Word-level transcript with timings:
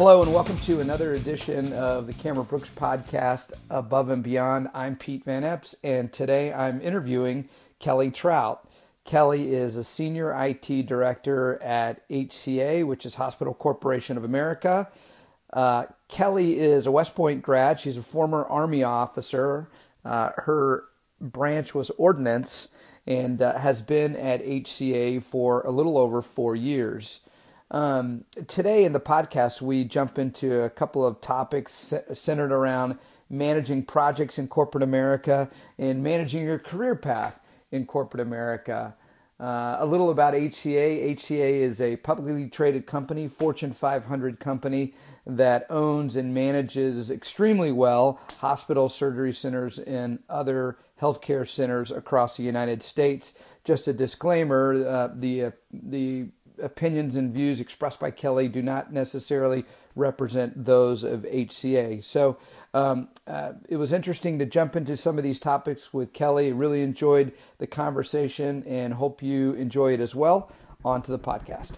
Hello, 0.00 0.22
and 0.22 0.32
welcome 0.32 0.58
to 0.60 0.80
another 0.80 1.12
edition 1.12 1.74
of 1.74 2.06
the 2.06 2.14
Cameron 2.14 2.46
Brooks 2.46 2.70
podcast, 2.74 3.52
Above 3.68 4.08
and 4.08 4.24
Beyond. 4.24 4.68
I'm 4.72 4.96
Pete 4.96 5.26
Van 5.26 5.44
Epps, 5.44 5.74
and 5.84 6.10
today 6.10 6.54
I'm 6.54 6.80
interviewing 6.80 7.50
Kelly 7.80 8.10
Trout. 8.10 8.66
Kelly 9.04 9.52
is 9.52 9.76
a 9.76 9.84
senior 9.84 10.32
IT 10.32 10.86
director 10.86 11.62
at 11.62 12.08
HCA, 12.08 12.86
which 12.86 13.04
is 13.04 13.14
Hospital 13.14 13.52
Corporation 13.52 14.16
of 14.16 14.24
America. 14.24 14.88
Uh, 15.52 15.84
Kelly 16.08 16.58
is 16.58 16.86
a 16.86 16.90
West 16.90 17.14
Point 17.14 17.42
grad. 17.42 17.78
She's 17.78 17.98
a 17.98 18.02
former 18.02 18.42
Army 18.42 18.84
officer. 18.84 19.68
Uh, 20.02 20.30
her 20.34 20.84
branch 21.20 21.74
was 21.74 21.90
ordnance 21.90 22.68
and 23.06 23.42
uh, 23.42 23.58
has 23.58 23.82
been 23.82 24.16
at 24.16 24.42
HCA 24.42 25.22
for 25.24 25.60
a 25.60 25.70
little 25.70 25.98
over 25.98 26.22
four 26.22 26.56
years. 26.56 27.20
Um, 27.70 28.24
today 28.48 28.84
in 28.84 28.92
the 28.92 29.00
podcast, 29.00 29.62
we 29.62 29.84
jump 29.84 30.18
into 30.18 30.62
a 30.62 30.70
couple 30.70 31.06
of 31.06 31.20
topics 31.20 31.94
centered 32.14 32.50
around 32.50 32.98
managing 33.28 33.84
projects 33.84 34.38
in 34.40 34.48
corporate 34.48 34.82
America 34.82 35.48
and 35.78 36.02
managing 36.02 36.44
your 36.44 36.58
career 36.58 36.96
path 36.96 37.38
in 37.70 37.86
corporate 37.86 38.22
America. 38.22 38.96
Uh, 39.38 39.76
a 39.78 39.86
little 39.86 40.10
about 40.10 40.34
HCA. 40.34 41.14
HCA 41.14 41.60
is 41.60 41.80
a 41.80 41.96
publicly 41.96 42.48
traded 42.48 42.86
company, 42.86 43.28
Fortune 43.28 43.72
500 43.72 44.40
company 44.40 44.94
that 45.26 45.66
owns 45.70 46.16
and 46.16 46.34
manages 46.34 47.10
extremely 47.10 47.72
well 47.72 48.20
hospital 48.38 48.88
surgery 48.88 49.32
centers, 49.32 49.78
and 49.78 50.18
other 50.28 50.76
healthcare 51.00 51.48
centers 51.48 51.90
across 51.90 52.36
the 52.36 52.42
United 52.42 52.82
States. 52.82 53.32
Just 53.64 53.88
a 53.88 53.92
disclaimer: 53.92 54.86
uh, 54.86 55.08
the 55.14 55.44
uh, 55.44 55.50
the 55.72 56.26
opinions 56.60 57.16
and 57.16 57.32
views 57.32 57.60
expressed 57.60 58.00
by 58.00 58.10
Kelly 58.10 58.48
do 58.48 58.62
not 58.62 58.92
necessarily 58.92 59.64
represent 59.96 60.64
those 60.64 61.02
of 61.02 61.22
HCA. 61.22 62.04
So 62.04 62.38
um, 62.74 63.08
uh, 63.26 63.52
it 63.68 63.76
was 63.76 63.92
interesting 63.92 64.38
to 64.38 64.46
jump 64.46 64.76
into 64.76 64.96
some 64.96 65.18
of 65.18 65.24
these 65.24 65.40
topics 65.40 65.92
with 65.92 66.12
Kelly. 66.12 66.52
Really 66.52 66.82
enjoyed 66.82 67.32
the 67.58 67.66
conversation 67.66 68.64
and 68.66 68.94
hope 68.94 69.22
you 69.22 69.52
enjoy 69.54 69.94
it 69.94 70.00
as 70.00 70.14
well. 70.14 70.52
On 70.84 71.02
to 71.02 71.10
the 71.10 71.18
podcast. 71.18 71.72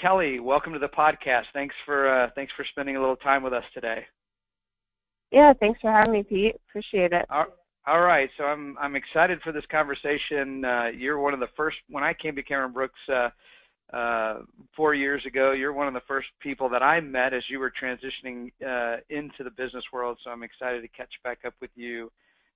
Kelly, 0.00 0.40
welcome 0.40 0.74
to 0.74 0.78
the 0.78 0.88
podcast. 0.88 1.44
Thanks 1.52 1.74
for 1.84 2.08
uh, 2.08 2.30
thanks 2.34 2.52
for 2.56 2.64
spending 2.64 2.96
a 2.96 3.00
little 3.00 3.16
time 3.16 3.42
with 3.42 3.52
us 3.52 3.64
today. 3.74 4.06
Yeah, 5.30 5.52
thanks 5.58 5.80
for 5.80 5.90
having 5.90 6.12
me, 6.12 6.22
Pete. 6.22 6.56
Appreciate 6.68 7.12
it. 7.12 7.26
All, 7.30 7.46
all 7.88 8.00
right, 8.00 8.28
so 8.36 8.44
I'm 8.44 8.76
I'm 8.78 8.96
excited 8.96 9.40
for 9.42 9.50
this 9.50 9.64
conversation. 9.70 10.64
Uh, 10.64 10.88
you're 10.94 11.18
one 11.18 11.32
of 11.32 11.40
the 11.40 11.48
first 11.56 11.78
when 11.88 12.04
I 12.04 12.12
came 12.12 12.36
to 12.36 12.42
Cameron 12.42 12.72
Brooks 12.72 13.00
uh, 13.08 13.30
uh, 13.96 14.40
four 14.76 14.94
years 14.94 15.24
ago. 15.24 15.52
You're 15.52 15.72
one 15.72 15.88
of 15.88 15.94
the 15.94 16.02
first 16.06 16.28
people 16.40 16.68
that 16.68 16.82
I 16.82 17.00
met 17.00 17.32
as 17.32 17.42
you 17.48 17.58
were 17.58 17.72
transitioning 17.72 18.52
uh, 18.66 18.98
into 19.08 19.42
the 19.42 19.50
business 19.50 19.84
world. 19.90 20.18
So 20.22 20.30
I'm 20.30 20.42
excited 20.42 20.82
to 20.82 20.88
catch 20.88 21.12
back 21.24 21.38
up 21.46 21.54
with 21.62 21.70
you 21.76 22.12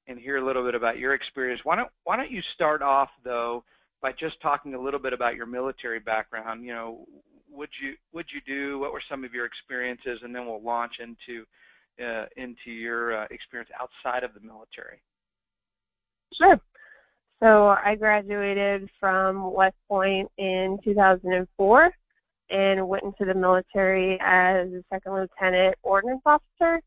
and 0.06 0.18
hear 0.18 0.36
a 0.36 0.44
little 0.44 0.64
bit 0.64 0.74
about 0.74 0.98
your 0.98 1.14
experience. 1.14 1.62
Why 1.64 1.76
don't 1.76 1.88
Why 2.04 2.16
don't 2.16 2.30
you 2.30 2.42
start 2.54 2.82
off 2.82 3.08
though 3.24 3.64
by 4.02 4.12
just 4.12 4.38
talking 4.42 4.74
a 4.74 4.80
little 4.80 5.00
bit 5.00 5.14
about 5.14 5.34
your 5.34 5.46
military 5.46 6.00
background? 6.00 6.62
You 6.62 6.74
know, 6.74 7.06
would 7.50 7.70
you 7.82 7.94
would 8.12 8.26
you 8.34 8.40
do? 8.46 8.78
What 8.80 8.92
were 8.92 9.02
some 9.08 9.24
of 9.24 9.32
your 9.32 9.46
experiences, 9.46 10.20
and 10.22 10.34
then 10.34 10.44
we'll 10.46 10.62
launch 10.62 10.94
into 11.00 11.46
uh, 12.04 12.26
into 12.36 12.70
your 12.70 13.22
uh, 13.22 13.26
experience 13.30 13.70
outside 13.80 14.24
of 14.24 14.34
the 14.34 14.40
military. 14.40 15.00
Sure. 16.36 16.60
So 17.42 17.68
I 17.68 17.96
graduated 17.96 18.88
from 19.00 19.52
West 19.52 19.76
Point 19.88 20.30
in 20.38 20.78
2004 20.84 21.90
and 22.50 22.88
went 22.88 23.02
into 23.02 23.24
the 23.24 23.34
military 23.34 24.18
as 24.20 24.68
a 24.68 24.84
second 24.92 25.14
lieutenant 25.14 25.74
ordnance 25.82 26.22
officer. 26.24 26.80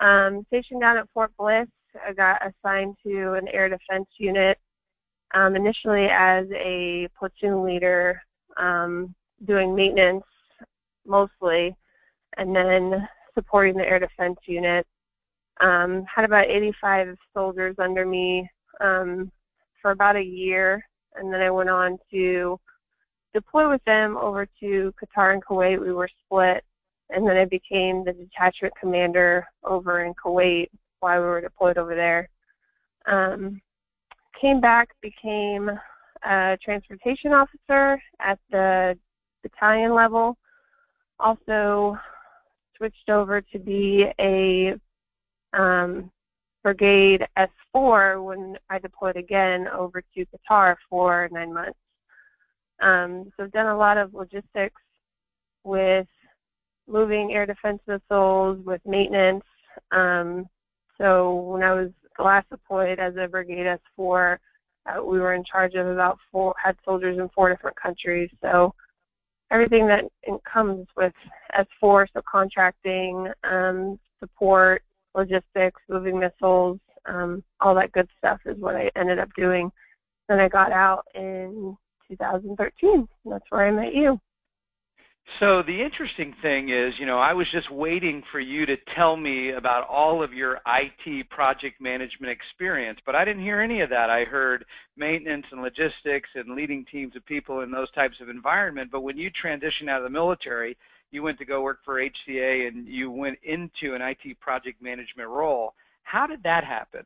Um, 0.00 0.44
stationed 0.48 0.80
down 0.80 0.98
at 0.98 1.08
Fort 1.14 1.30
Bliss, 1.38 1.68
I 2.06 2.12
got 2.12 2.42
assigned 2.46 2.96
to 3.04 3.34
an 3.34 3.48
air 3.48 3.68
defense 3.68 4.06
unit 4.18 4.58
um, 5.34 5.56
initially 5.56 6.08
as 6.10 6.46
a 6.52 7.08
platoon 7.18 7.64
leader, 7.64 8.20
um, 8.56 9.14
doing 9.46 9.74
maintenance 9.74 10.24
mostly, 11.06 11.74
and 12.36 12.54
then 12.54 13.08
supporting 13.34 13.76
the 13.76 13.86
air 13.86 13.98
defense 13.98 14.38
unit. 14.46 14.86
Um, 15.60 16.04
had 16.04 16.24
about 16.24 16.48
85 16.48 17.16
soldiers 17.34 17.76
under 17.78 18.06
me 18.06 18.48
um, 18.80 19.30
for 19.80 19.90
about 19.90 20.16
a 20.16 20.22
year, 20.22 20.84
and 21.16 21.32
then 21.32 21.40
I 21.40 21.50
went 21.50 21.70
on 21.70 21.98
to 22.10 22.58
deploy 23.34 23.68
with 23.70 23.84
them 23.84 24.16
over 24.16 24.46
to 24.60 24.92
Qatar 25.00 25.32
and 25.34 25.44
Kuwait. 25.44 25.80
We 25.80 25.92
were 25.92 26.08
split, 26.24 26.64
and 27.10 27.26
then 27.26 27.36
I 27.36 27.44
became 27.44 28.04
the 28.04 28.12
detachment 28.12 28.74
commander 28.80 29.46
over 29.64 30.04
in 30.04 30.14
Kuwait 30.14 30.68
while 31.00 31.20
we 31.20 31.26
were 31.26 31.40
deployed 31.40 31.78
over 31.78 31.94
there. 31.94 32.28
Um, 33.06 33.60
came 34.40 34.60
back, 34.60 34.88
became 35.00 35.70
a 36.24 36.58
transportation 36.62 37.32
officer 37.32 38.00
at 38.20 38.38
the 38.50 38.98
battalion 39.42 39.94
level. 39.94 40.36
Also 41.18 41.98
switched 42.76 43.10
over 43.10 43.40
to 43.40 43.58
be 43.58 44.06
a 44.18 44.74
um, 45.52 46.10
Brigade 46.62 47.26
S4 47.38 48.24
when 48.24 48.56
I 48.68 48.78
deployed 48.78 49.16
again 49.16 49.66
over 49.68 50.02
to 50.02 50.26
Qatar 50.26 50.76
for 50.88 51.28
nine 51.32 51.52
months. 51.52 51.78
Um, 52.80 53.32
so 53.36 53.44
I've 53.44 53.52
done 53.52 53.66
a 53.66 53.76
lot 53.76 53.98
of 53.98 54.14
logistics 54.14 54.80
with 55.64 56.06
moving 56.86 57.32
air 57.32 57.46
defense 57.46 57.80
missiles, 57.86 58.64
with 58.64 58.80
maintenance. 58.84 59.44
Um, 59.92 60.48
so 60.98 61.34
when 61.34 61.62
I 61.62 61.72
was 61.72 61.90
last 62.18 62.48
deployed 62.50 62.98
as 62.98 63.14
a 63.16 63.28
Brigade 63.28 63.78
S4, 63.98 64.36
uh, 64.86 65.04
we 65.04 65.20
were 65.20 65.34
in 65.34 65.44
charge 65.44 65.74
of 65.74 65.86
about 65.86 66.18
four, 66.32 66.54
had 66.62 66.76
soldiers 66.84 67.18
in 67.18 67.28
four 67.34 67.50
different 67.50 67.76
countries. 67.80 68.30
So 68.42 68.74
everything 69.50 69.86
that 69.86 70.04
comes 70.50 70.86
with 70.96 71.12
S4, 71.82 72.06
so 72.12 72.20
contracting, 72.30 73.28
um, 73.44 73.98
support, 74.20 74.82
logistics, 75.14 75.80
moving 75.88 76.18
missiles, 76.18 76.78
um, 77.06 77.42
all 77.60 77.74
that 77.74 77.92
good 77.92 78.08
stuff 78.18 78.40
is 78.46 78.58
what 78.58 78.76
I 78.76 78.90
ended 78.96 79.18
up 79.18 79.28
doing. 79.36 79.70
Then 80.28 80.40
I 80.40 80.48
got 80.48 80.72
out 80.72 81.06
in 81.14 81.76
2013. 82.08 83.08
That's 83.24 83.44
where 83.50 83.66
I 83.66 83.70
met 83.70 83.94
you. 83.94 84.20
So 85.38 85.62
the 85.62 85.80
interesting 85.80 86.34
thing 86.42 86.70
is, 86.70 86.94
you 86.98 87.06
know, 87.06 87.18
I 87.18 87.32
was 87.32 87.46
just 87.52 87.70
waiting 87.70 88.22
for 88.32 88.40
you 88.40 88.66
to 88.66 88.76
tell 88.96 89.16
me 89.16 89.50
about 89.50 89.86
all 89.86 90.22
of 90.22 90.32
your 90.32 90.60
IT 90.66 91.30
project 91.30 91.80
management 91.80 92.32
experience, 92.32 92.98
but 93.06 93.14
I 93.14 93.24
didn't 93.24 93.42
hear 93.42 93.60
any 93.60 93.80
of 93.80 93.90
that. 93.90 94.10
I 94.10 94.24
heard 94.24 94.64
maintenance 94.96 95.46
and 95.52 95.62
logistics 95.62 96.28
and 96.34 96.56
leading 96.56 96.84
teams 96.86 97.14
of 97.14 97.24
people 97.26 97.60
in 97.60 97.70
those 97.70 97.90
types 97.92 98.16
of 98.20 98.28
environment, 98.28 98.90
but 98.90 99.02
when 99.02 99.16
you 99.16 99.30
transitioned 99.30 99.88
out 99.88 99.98
of 99.98 100.04
the 100.04 100.10
military, 100.10 100.76
you 101.10 101.22
went 101.22 101.38
to 101.38 101.44
go 101.44 101.62
work 101.62 101.78
for 101.84 102.00
HCA 102.00 102.68
and 102.68 102.86
you 102.86 103.10
went 103.10 103.38
into 103.42 103.94
an 103.94 104.02
IT 104.02 104.38
project 104.40 104.80
management 104.80 105.28
role. 105.28 105.74
How 106.02 106.26
did 106.26 106.42
that 106.44 106.64
happen? 106.64 107.04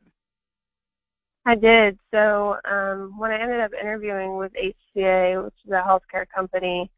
I 1.45 1.55
did. 1.55 1.97
So 2.11 2.57
um, 2.65 3.17
when 3.17 3.31
I 3.31 3.39
ended 3.39 3.61
up 3.61 3.71
interviewing 3.79 4.37
with 4.37 4.51
HCA, 4.53 5.43
which 5.43 5.53
is 5.65 5.71
a 5.71 5.83
healthcare 5.87 6.25
company, 6.33 6.89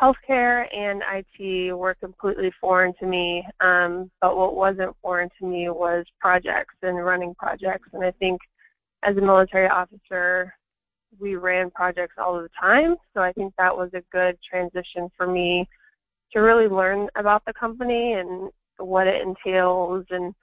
healthcare 0.00 0.66
and 0.74 1.02
IT 1.12 1.74
were 1.74 1.94
completely 1.94 2.50
foreign 2.60 2.92
to 2.98 3.06
me. 3.06 3.46
Um, 3.60 4.10
but 4.20 4.36
what 4.36 4.56
wasn't 4.56 4.96
foreign 5.02 5.28
to 5.38 5.46
me 5.46 5.68
was 5.68 6.04
projects 6.18 6.74
and 6.82 7.04
running 7.04 7.34
projects. 7.34 7.88
And 7.92 8.04
I 8.04 8.10
think 8.12 8.40
as 9.04 9.16
a 9.16 9.20
military 9.20 9.68
officer, 9.68 10.52
we 11.18 11.36
ran 11.36 11.70
projects 11.70 12.14
all 12.18 12.40
the 12.40 12.48
time. 12.58 12.96
So 13.14 13.20
I 13.20 13.32
think 13.32 13.52
that 13.58 13.76
was 13.76 13.90
a 13.94 14.02
good 14.10 14.38
transition 14.48 15.10
for 15.16 15.26
me 15.26 15.68
to 16.32 16.40
really 16.40 16.68
learn 16.68 17.08
about 17.16 17.44
the 17.46 17.52
company 17.52 18.14
and 18.14 18.50
what 18.78 19.06
it 19.06 19.22
entails 19.22 20.04
and 20.10 20.34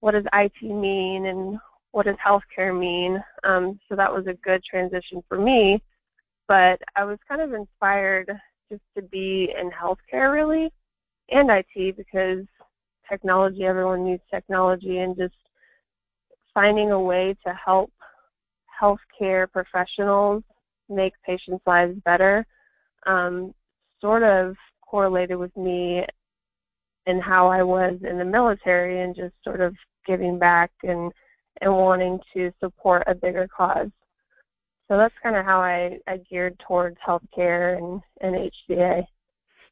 what 0.00 0.12
does 0.12 0.24
IT 0.32 0.62
mean 0.62 1.26
and 1.26 1.58
what 1.92 2.06
does 2.06 2.16
healthcare 2.24 2.78
mean. 2.78 3.22
Um, 3.44 3.78
so 3.88 3.96
that 3.96 4.12
was 4.12 4.26
a 4.26 4.38
good 4.44 4.62
transition 4.64 5.22
for 5.28 5.38
me. 5.38 5.82
But 6.48 6.80
I 6.96 7.04
was 7.04 7.18
kind 7.28 7.40
of 7.40 7.52
inspired 7.52 8.30
just 8.70 8.82
to 8.96 9.02
be 9.02 9.52
in 9.58 9.70
healthcare 9.70 10.32
really 10.32 10.72
and 11.30 11.50
IT 11.50 11.96
because 11.96 12.44
technology, 13.08 13.64
everyone 13.64 14.04
needs 14.04 14.22
technology 14.30 14.98
and 14.98 15.16
just 15.16 15.34
finding 16.54 16.90
a 16.90 17.00
way 17.00 17.36
to 17.46 17.52
help 17.52 17.92
healthcare 18.80 19.50
professionals 19.50 20.42
make 20.88 21.12
patients' 21.24 21.62
lives 21.66 21.96
better 22.04 22.44
um, 23.06 23.54
sort 24.00 24.22
of 24.22 24.56
correlated 24.90 25.36
with 25.36 25.56
me 25.56 26.02
and 27.06 27.22
how 27.22 27.48
I 27.48 27.62
was 27.62 27.98
in 28.08 28.18
the 28.18 28.24
military 28.24 29.02
and 29.02 29.14
just 29.14 29.34
sort 29.44 29.60
of 29.60 29.74
giving 30.06 30.38
back 30.38 30.70
and 30.82 31.12
and 31.60 31.72
wanting 31.72 32.18
to 32.34 32.50
support 32.58 33.02
a 33.06 33.14
bigger 33.14 33.46
cause. 33.54 33.90
So 34.88 34.96
that's 34.96 35.14
kind 35.22 35.36
of 35.36 35.44
how 35.44 35.60
I, 35.60 35.98
I 36.08 36.18
geared 36.28 36.60
towards 36.66 36.96
healthcare 37.06 37.76
and, 37.76 38.00
and 38.22 38.50
HCA. 38.70 39.02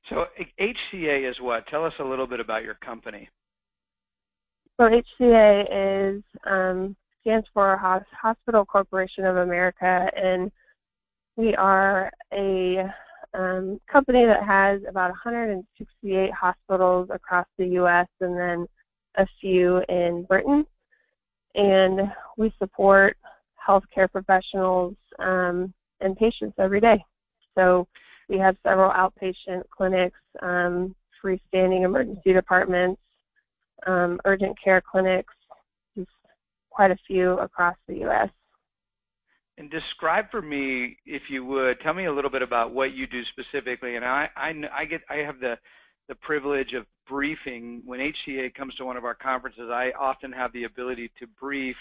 So 0.09 0.27
HCA 0.61 1.29
is 1.29 1.37
what? 1.41 1.67
Tell 1.69 1.85
us 1.85 1.95
a 1.99 2.05
little 2.05 2.27
bit 2.27 2.41
about 2.41 2.63
your 2.63 2.75
company. 2.75 3.29
So 4.79 4.89
HCA 4.89 6.17
is 6.17 6.23
um, 6.49 6.95
stands 7.23 7.47
for 7.53 7.77
Hospital 8.23 8.65
Corporation 8.65 9.25
of 9.25 9.39
America, 9.39 10.07
and 10.15 10.53
we 11.37 11.55
are 11.57 12.11
a 12.33 12.85
um, 13.35 13.81
company 13.91 14.25
that 14.27 14.43
has 14.45 14.81
about 14.89 15.11
168 15.11 16.33
hospitals 16.33 17.09
across 17.13 17.47
the 17.59 17.67
U.S. 17.67 18.07
and 18.21 18.37
then 18.37 18.67
a 19.17 19.27
few 19.41 19.83
in 19.89 20.25
Britain. 20.29 20.65
And 21.55 22.13
we 22.37 22.53
support 22.59 23.17
healthcare 23.69 24.11
professionals 24.11 24.95
um, 25.19 25.73
and 26.01 26.17
patients 26.17 26.55
every 26.59 26.81
day. 26.81 27.05
So 27.57 27.87
we 28.29 28.39
have 28.39 28.57
several 28.63 28.91
outpatient 28.91 29.63
clinics, 29.71 30.19
um, 30.43 30.95
freestanding 31.23 31.85
emergency 31.85 32.33
departments, 32.33 33.01
um, 33.87 34.21
urgent 34.25 34.57
care 34.63 34.81
clinics, 34.81 35.35
just 35.97 36.11
quite 36.71 36.91
a 36.91 36.99
few 37.07 37.33
across 37.39 37.77
the 37.89 37.97
U.S. 38.01 38.29
And 39.59 39.69
describe 39.71 40.31
for 40.31 40.41
me, 40.41 40.97
if 41.05 41.23
you 41.29 41.45
would, 41.45 41.81
tell 41.81 41.93
me 41.93 42.05
a 42.07 42.13
little 42.13 42.31
bit 42.31 42.43
about 42.43 42.73
what 42.73 42.95
you 42.95 43.09
do 43.09 43.23
specifically. 43.25 43.97
And 43.97 44.05
I, 44.05 44.29
I, 44.37 44.53
I 44.73 44.85
get, 44.85 45.01
I 45.11 45.17
have 45.17 45.41
the, 45.41 45.57
the 46.09 46.15
privilege 46.15 46.75
of 46.75 46.87
briefing 47.09 47.83
when 47.85 47.99
HCA 47.99 48.55
comes 48.55 48.77
to 48.77 48.85
one 48.85 48.97
of 48.97 49.05
our 49.05 49.17
conferences. 49.17 49.69
I 49.69 49.91
often 49.99 50.31
have 50.31 50.53
the 50.53 50.65
ability 50.65 51.11
to 51.19 51.27
brief 51.41 51.75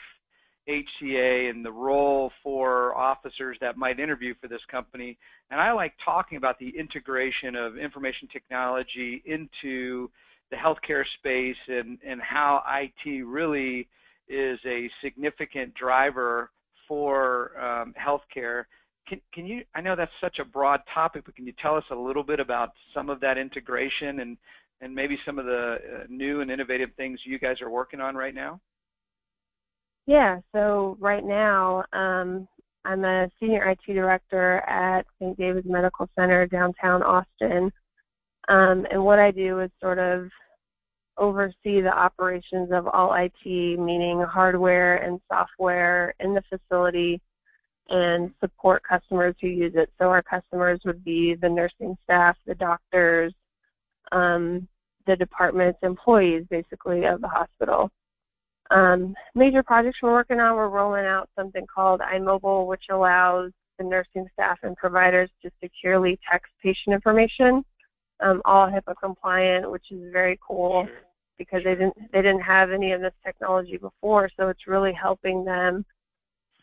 HCA 0.68 1.52
and 1.52 1.64
the 1.64 1.72
role 1.72 2.32
for 2.42 2.96
officers 2.96 3.58
that 3.62 3.78
might 3.78 4.00
interview 4.00 4.34
for 4.42 4.48
this 4.48 4.62
company. 4.72 5.16
And 5.52 5.62
I 5.62 5.72
like 5.72 5.94
talking 6.04 6.40
about 6.40 6.58
the 6.58 6.74
integration 6.78 7.56
of 7.56 7.78
information 7.78 8.28
technology 8.34 9.22
into 9.26 10.10
the 10.50 10.58
healthcare 10.58 11.04
space 11.20 11.56
and, 11.68 12.00
and 12.06 12.22
how 12.22 12.64
IT 12.68 13.24
really 13.24 13.88
is 14.28 14.60
a 14.66 14.90
significant 15.04 15.76
driver 15.76 16.50
for 16.88 17.52
um, 17.60 17.94
healthcare. 18.00 18.66
Can, 19.08 19.22
can 19.34 19.46
you? 19.46 19.64
I 19.76 19.82
know 19.82 19.96
that's 19.96 20.12
such 20.20 20.40
a 20.40 20.46
broad 20.46 20.82
topic, 20.94 21.24
but 21.26 21.36
can 21.36 21.46
you 21.48 21.54
tell 21.62 21.76
us 21.76 21.84
a 21.92 21.96
little 21.96 22.24
bit 22.24 22.40
about 22.40 22.72
some 22.94 23.10
of 23.10 23.20
that 23.22 23.38
integration 23.38 24.20
and 24.20 24.38
and 24.82 24.94
maybe 24.94 25.18
some 25.26 25.40
of 25.40 25.46
the 25.46 25.76
uh, 25.76 26.04
new 26.10 26.42
and 26.42 26.52
innovative 26.52 26.90
things 26.98 27.20
you 27.24 27.40
guys 27.40 27.62
are 27.62 27.70
working 27.70 28.00
on 28.02 28.16
right 28.16 28.36
now? 28.36 28.60
Yeah. 30.06 30.40
So 30.54 30.98
right 31.00 31.24
now, 31.24 31.84
um, 31.94 32.48
I'm 32.86 33.04
a 33.04 33.30
senior 33.40 33.70
IT 33.70 33.80
director 33.88 34.60
at 34.62 35.06
St. 35.20 35.38
David's 35.38 35.68
Medical 35.68 36.10
Center 36.16 36.46
downtown 36.46 37.02
Austin, 37.04 37.72
um, 38.50 38.86
and 38.92 39.04
what 39.04 39.20
I 39.20 39.32
do 39.32 39.60
is 39.60 39.70
sort 39.82 40.00
of 40.00 40.30
oversee 41.18 41.82
the 41.82 41.94
operations 41.94 42.70
of 42.72 42.88
all 42.88 43.14
IT, 43.14 43.46
meaning 43.80 44.22
hardware 44.22 44.98
and 44.98 45.20
software 45.30 46.14
in 46.20 46.34
the 46.34 46.44
facility, 46.50 47.22
and 47.90 48.32
support 48.40 48.84
customers 48.84 49.36
who 49.42 49.48
use 49.48 49.74
it. 49.76 49.90
So 49.98 50.06
our 50.06 50.22
customers 50.22 50.82
would 50.86 51.04
be 51.04 51.36
the 51.42 51.50
nursing 51.50 51.98
staff, 52.04 52.36
the 52.46 52.56
doctors, 52.56 53.34
um, 54.12 54.68
the 55.06 55.16
department's 55.16 55.80
employees, 55.84 56.46
basically, 56.50 57.06
of 57.06 57.22
the 57.22 57.28
hospital. 57.28 57.90
Um, 58.70 59.16
major 59.34 59.64
projects 59.64 60.00
we're 60.04 60.12
working 60.12 60.40
on, 60.40 60.56
we're 60.56 60.68
rolling 60.68 61.06
out 61.06 61.30
something 61.38 61.66
called 61.74 62.02
iMobile, 62.02 62.68
which 62.68 62.84
allows 62.92 63.52
the 63.80 63.86
nursing 63.86 64.28
staff 64.34 64.58
and 64.64 64.76
providers 64.76 65.30
to 65.42 65.52
securely 65.64 66.20
text 66.30 66.52
patient 66.62 66.94
information, 66.94 67.64
um, 68.20 68.42
all 68.44 68.68
HIPAA 68.68 68.96
compliant, 69.02 69.72
which 69.72 69.86
is 69.92 70.12
very 70.12 70.38
cool. 70.46 70.86
Sure 70.86 71.07
because 71.38 71.64
they 71.64 71.76
didn't 71.76 71.96
they 72.12 72.22
didn't 72.22 72.42
have 72.42 72.72
any 72.72 72.92
of 72.92 73.02
this 73.02 73.14
technology 73.26 73.78
before. 73.78 74.30
So 74.38 74.50
it's 74.50 74.68
really 74.68 74.94
helping 74.94 75.46
them 75.46 75.86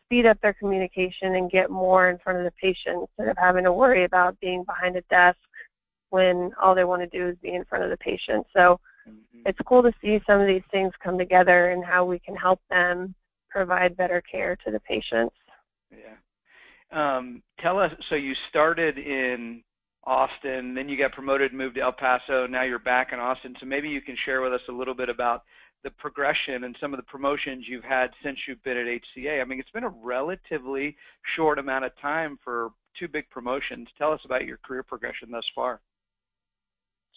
speed 0.05 0.27
up 0.27 0.41
their 0.41 0.55
communication 0.55 1.37
and 1.37 1.51
get 1.51 1.71
more 1.71 2.11
in 2.11 2.19
front 2.19 2.39
of 2.39 2.45
the 2.45 2.53
patient 2.61 3.09
instead 3.09 3.29
of 3.29 3.37
having 3.39 3.65
to 3.65 3.73
worry 3.73 4.05
about 4.05 4.39
being 4.41 4.65
behind 4.65 4.97
a 4.97 5.03
desk 5.03 5.39
when 6.11 6.53
all 6.63 6.75
they 6.75 6.85
want 6.85 7.03
to 7.03 7.19
do 7.19 7.29
is 7.29 7.37
be 7.43 7.55
in 7.55 7.65
front 7.65 7.85
of 7.85 7.91
the 7.91 7.97
patient. 7.97 8.47
So 8.53 8.79
mm-hmm. 9.09 9.41
it's 9.47 9.59
cool 9.67 9.83
to 9.83 9.93
see 10.01 10.21
some 10.27 10.41
of 10.41 10.47
these 10.47 10.63
things 10.71 10.93
come 11.03 11.19
together 11.19 11.71
and 11.71 11.85
how 11.85 12.05
we 12.05 12.19
can 12.19 12.37
help 12.37 12.61
them 12.71 13.15
provide 13.51 13.97
better 13.97 14.23
care 14.31 14.57
to 14.65 14.71
the 14.71 14.81
patients. 14.81 15.35
Yeah. 15.91 16.17
Um, 16.93 17.43
tell 17.61 17.79
us 17.79 17.91
so 18.09 18.15
you 18.15 18.35
started 18.51 18.99
in 18.99 19.63
Austin, 20.07 20.75
then 20.75 20.89
you 20.89 20.99
got 20.99 21.13
promoted 21.13 21.53
and 21.53 21.59
moved 21.59 21.77
to 21.77 21.81
El 21.81 21.93
Paso, 21.93 22.47
now 22.47 22.63
you're 22.63 22.79
back 22.79 23.13
in 23.13 23.19
Austin. 23.19 23.55
So 23.59 23.67
maybe 23.67 23.89
you 23.89 24.01
can 24.01 24.17
share 24.25 24.43
with 24.43 24.53
us 24.53 24.61
a 24.69 24.73
little 24.73 24.95
bit 24.95 25.09
about 25.09 25.43
the 25.83 25.91
progression 25.91 26.65
and 26.65 26.77
some 26.81 26.93
of 26.93 26.99
the 26.99 27.05
promotions 27.05 27.65
you've 27.69 27.85
had 27.85 28.11
since 28.23 28.39
you've 28.47 28.63
been 28.65 28.77
at 28.77 28.87
HCA. 28.87 29.41
I 29.41 29.45
mean, 29.45 29.61
it's 29.61 29.71
been 29.71 29.85
a 29.85 29.95
relatively 30.03 30.97
short 31.37 31.59
amount 31.59 31.85
of 31.85 31.93
time 32.01 32.39
for 32.43 32.71
two 32.99 33.09
big 33.09 33.29
promotions. 33.31 33.89
Tell 33.99 34.13
us 34.13 34.21
about 34.25 34.47
your 34.47 34.59
career 34.59 34.83
progression 34.83 35.31
thus 35.31 35.45
far. 35.55 35.81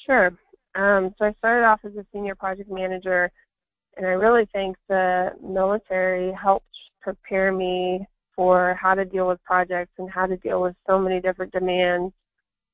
Sure. 0.06 0.28
Um, 0.76 1.14
so 1.18 1.26
I 1.26 1.34
started 1.38 1.66
off 1.66 1.80
as 1.86 1.96
a 1.96 2.06
senior 2.14 2.36
project 2.36 2.70
manager, 2.70 3.32
and 3.96 4.06
I 4.06 4.12
really 4.12 4.48
think 4.54 4.78
the 4.90 5.32
military 5.42 6.32
helped 6.34 6.66
prepare 7.02 7.52
me 7.52 8.06
for 8.36 8.78
how 8.80 8.94
to 8.94 9.06
deal 9.06 9.28
with 9.28 9.44
projects 9.44 9.94
and 9.98 10.10
how 10.10 10.26
to 10.26 10.38
deal 10.38 10.62
with 10.62 10.76
so 10.86 11.00
many 11.00 11.20
different 11.20 11.52
demands 11.52 12.14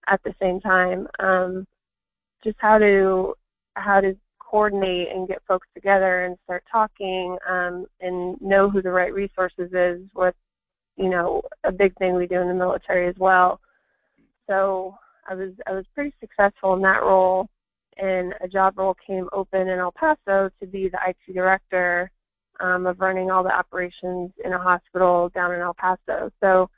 at 0.08 0.22
the 0.24 0.34
same 0.42 0.60
time. 0.60 1.08
Um, 1.20 1.68
just 2.44 2.58
how 2.60 2.78
to 2.78 3.34
how 3.76 4.02
to 4.02 4.16
coordinate 4.40 5.08
and 5.12 5.28
get 5.28 5.42
folks 5.48 5.68
together 5.74 6.26
and 6.26 6.38
start 6.44 6.64
talking 6.72 7.38
um, 7.50 7.86
and 8.02 8.40
know 8.40 8.70
who 8.70 8.82
the 8.82 8.92
right 8.92 9.14
resources 9.14 9.72
is 9.74 10.02
with 10.16 10.36
you 10.96 11.10
know 11.10 11.42
a 11.64 11.72
big 11.72 11.96
thing 11.98 12.14
we 12.16 12.28
do 12.28 12.40
in 12.40 12.48
the 12.48 12.54
military 12.54 13.08
as 13.08 13.16
well. 13.18 13.60
So 14.48 14.96
I 15.28 15.36
was 15.36 15.54
I 15.68 15.72
was 15.72 15.86
pretty 15.96 16.14
successful 16.20 16.74
in 16.74 16.82
that 16.82 17.02
role, 17.02 17.48
and 17.98 18.34
a 18.42 18.48
job 18.48 18.78
role 18.78 18.96
came 19.06 19.28
open 19.34 19.68
in 19.68 19.80
El 19.80 19.92
Paso 19.92 20.50
to 20.60 20.68
be 20.68 20.90
the 20.90 21.00
IT 21.08 21.34
director 21.34 22.12
um, 22.60 22.86
of 22.86 23.00
running 23.00 23.32
all 23.32 23.44
the 23.44 23.54
operations 23.54 24.32
in 24.44 24.54
a 24.54 24.60
hospital 24.60 25.30
down 25.34 25.54
in 25.54 25.62
El 25.62 25.74
Paso. 25.74 26.30
So 26.42 26.70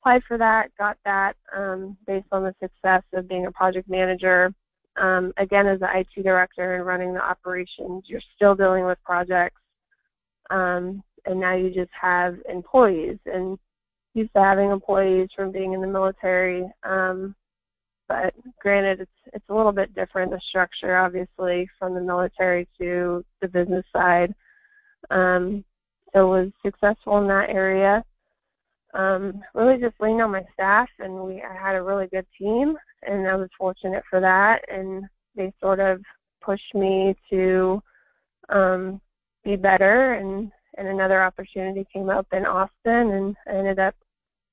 applied 0.00 0.22
for 0.26 0.38
that, 0.38 0.68
got 0.78 0.96
that 1.04 1.34
um, 1.56 1.96
based 2.06 2.26
on 2.32 2.42
the 2.42 2.54
success 2.60 3.02
of 3.12 3.28
being 3.28 3.46
a 3.46 3.52
project 3.52 3.88
manager. 3.88 4.52
Um, 5.00 5.32
again, 5.36 5.66
as 5.66 5.80
the 5.80 5.88
IT 5.94 6.22
director 6.22 6.76
and 6.76 6.86
running 6.86 7.12
the 7.12 7.20
operations, 7.20 8.04
you're 8.06 8.20
still 8.34 8.54
dealing 8.54 8.86
with 8.86 8.98
projects, 9.04 9.60
um, 10.50 11.02
and 11.26 11.40
now 11.40 11.54
you 11.54 11.70
just 11.70 11.90
have 12.00 12.36
employees. 12.48 13.18
And 13.26 13.58
used 14.14 14.32
to 14.32 14.40
having 14.40 14.70
employees 14.70 15.28
from 15.36 15.52
being 15.52 15.74
in 15.74 15.82
the 15.82 15.86
military, 15.86 16.64
um, 16.84 17.34
but 18.08 18.32
granted, 18.60 19.00
it's 19.00 19.34
it's 19.34 19.48
a 19.48 19.54
little 19.54 19.72
bit 19.72 19.94
different 19.94 20.30
the 20.30 20.40
structure, 20.48 20.96
obviously, 20.96 21.68
from 21.78 21.92
the 21.94 22.00
military 22.00 22.68
to 22.78 23.24
the 23.42 23.48
business 23.48 23.84
side. 23.92 24.32
Um, 25.10 25.64
so 26.14 26.28
was 26.28 26.50
successful 26.64 27.18
in 27.18 27.26
that 27.26 27.50
area 27.50 28.02
um, 28.94 29.42
really 29.54 29.80
just 29.80 30.00
leaned 30.00 30.22
on 30.22 30.32
my 30.32 30.42
staff, 30.52 30.88
and 30.98 31.24
we 31.24 31.42
I 31.42 31.54
had 31.54 31.76
a 31.76 31.82
really 31.82 32.06
good 32.06 32.26
team, 32.38 32.76
and 33.02 33.26
I 33.26 33.36
was 33.36 33.48
fortunate 33.58 34.04
for 34.08 34.20
that. 34.20 34.60
And 34.68 35.04
they 35.34 35.52
sort 35.60 35.80
of 35.80 36.00
pushed 36.40 36.74
me 36.74 37.14
to 37.30 37.82
um, 38.48 39.00
be 39.44 39.56
better, 39.56 40.14
and 40.14 40.50
and 40.78 40.88
another 40.88 41.22
opportunity 41.22 41.86
came 41.92 42.10
up 42.10 42.26
in 42.32 42.44
Austin, 42.44 43.10
and 43.12 43.36
I 43.46 43.56
ended 43.58 43.78
up 43.78 43.94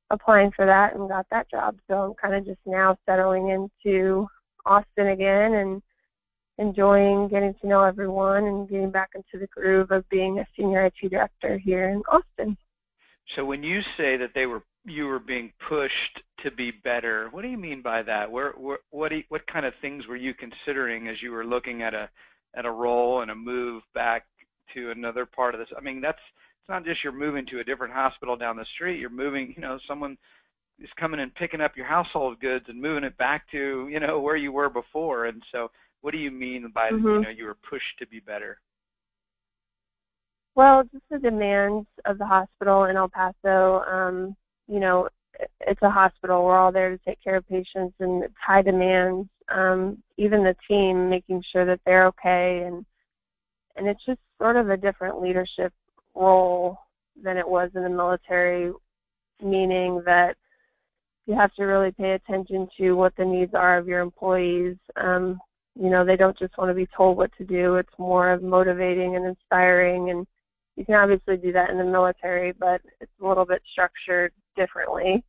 applying 0.09 0.51
for 0.55 0.65
that 0.65 0.95
and 0.95 1.09
got 1.09 1.25
that 1.31 1.49
job. 1.49 1.77
So 1.87 1.95
I'm 1.95 2.13
kind 2.13 2.35
of 2.35 2.45
just 2.45 2.59
now 2.65 2.97
settling 3.05 3.49
into 3.49 4.27
Austin 4.65 5.07
again 5.07 5.55
and 5.55 5.81
enjoying 6.57 7.27
getting 7.29 7.53
to 7.61 7.67
know 7.67 7.83
everyone 7.83 8.45
and 8.45 8.69
getting 8.69 8.91
back 8.91 9.09
into 9.15 9.39
the 9.39 9.47
groove 9.47 9.91
of 9.91 10.07
being 10.09 10.39
a 10.39 10.45
senior 10.55 10.85
IT 10.85 11.09
director 11.09 11.57
here 11.57 11.89
in 11.89 12.01
Austin. 12.11 12.55
So 13.35 13.45
when 13.45 13.63
you 13.63 13.81
say 13.97 14.17
that 14.17 14.31
they 14.35 14.45
were 14.45 14.63
you 14.85 15.05
were 15.05 15.19
being 15.19 15.51
pushed 15.69 16.21
to 16.43 16.51
be 16.51 16.71
better, 16.71 17.29
what 17.31 17.41
do 17.41 17.47
you 17.47 17.57
mean 17.57 17.81
by 17.81 18.03
that? 18.03 18.29
Where, 18.29 18.51
where 18.51 18.79
what 18.89 19.11
you, 19.11 19.23
what 19.29 19.47
kind 19.47 19.65
of 19.65 19.73
things 19.81 20.07
were 20.07 20.17
you 20.17 20.33
considering 20.33 21.07
as 21.07 21.21
you 21.21 21.31
were 21.31 21.45
looking 21.45 21.81
at 21.81 21.93
a 21.93 22.09
at 22.55 22.65
a 22.65 22.71
role 22.71 23.21
and 23.21 23.31
a 23.31 23.35
move 23.35 23.81
back 23.93 24.25
to 24.73 24.91
another 24.91 25.25
part 25.25 25.55
of 25.55 25.59
this? 25.59 25.69
I 25.77 25.81
mean, 25.81 26.01
that's 26.01 26.19
it's 26.59 26.69
not 26.69 26.85
just 26.85 27.03
you're 27.03 27.13
moving 27.13 27.45
to 27.47 27.59
a 27.59 27.63
different 27.63 27.93
hospital 27.93 28.35
down 28.35 28.55
the 28.55 28.65
street. 28.73 28.99
You're 28.99 29.09
moving, 29.09 29.53
you 29.55 29.61
know, 29.61 29.79
someone 29.87 30.17
is 30.79 30.89
coming 30.99 31.19
and 31.19 31.33
picking 31.35 31.61
up 31.61 31.75
your 31.75 31.85
household 31.85 32.39
goods 32.39 32.65
and 32.67 32.81
moving 32.81 33.03
it 33.03 33.17
back 33.17 33.49
to, 33.51 33.87
you 33.89 33.99
know, 33.99 34.19
where 34.19 34.35
you 34.35 34.51
were 34.51 34.69
before. 34.69 35.25
And 35.25 35.43
so, 35.51 35.69
what 36.01 36.11
do 36.11 36.17
you 36.17 36.31
mean 36.31 36.71
by 36.73 36.89
mm-hmm. 36.89 37.07
you 37.07 37.21
know 37.21 37.29
you 37.29 37.45
were 37.45 37.57
pushed 37.69 37.97
to 37.99 38.07
be 38.07 38.19
better? 38.19 38.59
Well, 40.55 40.83
just 40.91 41.03
the 41.10 41.17
demands 41.19 41.88
of 42.05 42.17
the 42.17 42.25
hospital 42.25 42.83
in 42.86 42.95
El 42.95 43.10
Paso. 43.10 43.81
Um, 43.88 44.36
you 44.67 44.79
know, 44.79 45.10
it's 45.62 45.81
a 45.81 45.89
hospital. 45.89 46.43
We're 46.45 46.57
all 46.57 46.72
there 46.72 46.89
to 46.91 46.98
take 47.03 47.24
care 47.24 47.36
of 47.38 47.48
patients, 47.48 47.95
and 48.00 48.24
it's 48.24 48.33
high 48.45 48.62
demands. 48.62 49.27
um, 49.50 50.01
even 50.17 50.43
the 50.43 50.55
team, 50.67 51.10
making 51.10 51.43
sure 51.51 51.65
that 51.65 51.81
they're 51.86 52.07
okay, 52.07 52.63
and 52.65 52.86
and 53.75 53.88
it's 53.88 54.05
just 54.05 54.19
sort 54.39 54.55
of 54.55 54.69
a 54.69 54.77
different 54.77 55.22
leadership 55.22 55.74
role 56.15 56.77
than 57.22 57.38
it 57.38 57.48
was 57.48 57.72
in 57.75 57.83
the 57.83 57.89
military, 57.89 58.72
meaning 59.41 60.01
that 60.05 60.36
you 61.25 61.36
have 61.36 61.53
to 61.55 61.63
really 61.63 61.91
pay 61.91 62.12
attention 62.12 62.67
to 62.77 62.93
what 62.93 63.15
the 63.17 63.25
needs 63.25 63.53
are 63.55 63.77
of 63.77 63.88
your 63.88 64.01
employees. 64.01 64.77
Um, 64.95 65.39
you 65.75 65.89
know, 65.89 66.05
they 66.05 66.15
don't 66.15 66.38
just 66.38 66.57
want 66.57 66.69
to 66.69 66.75
be 66.75 66.88
told 66.95 67.17
what 67.17 67.31
to 67.38 67.43
do. 67.43 67.75
It's 67.77 67.98
more 67.98 68.31
of 68.31 68.43
motivating 68.43 69.15
and 69.15 69.25
inspiring 69.25 70.12
and 70.12 70.27
you 70.75 70.85
can 70.85 70.95
obviously 70.95 71.37
do 71.37 71.51
that 71.51 71.69
in 71.69 71.77
the 71.77 71.83
military, 71.83 72.51
but 72.51 72.81
it's 72.99 73.11
a 73.21 73.27
little 73.27 73.45
bit 73.45 73.61
structured 73.71 74.31
differently. 74.55 75.23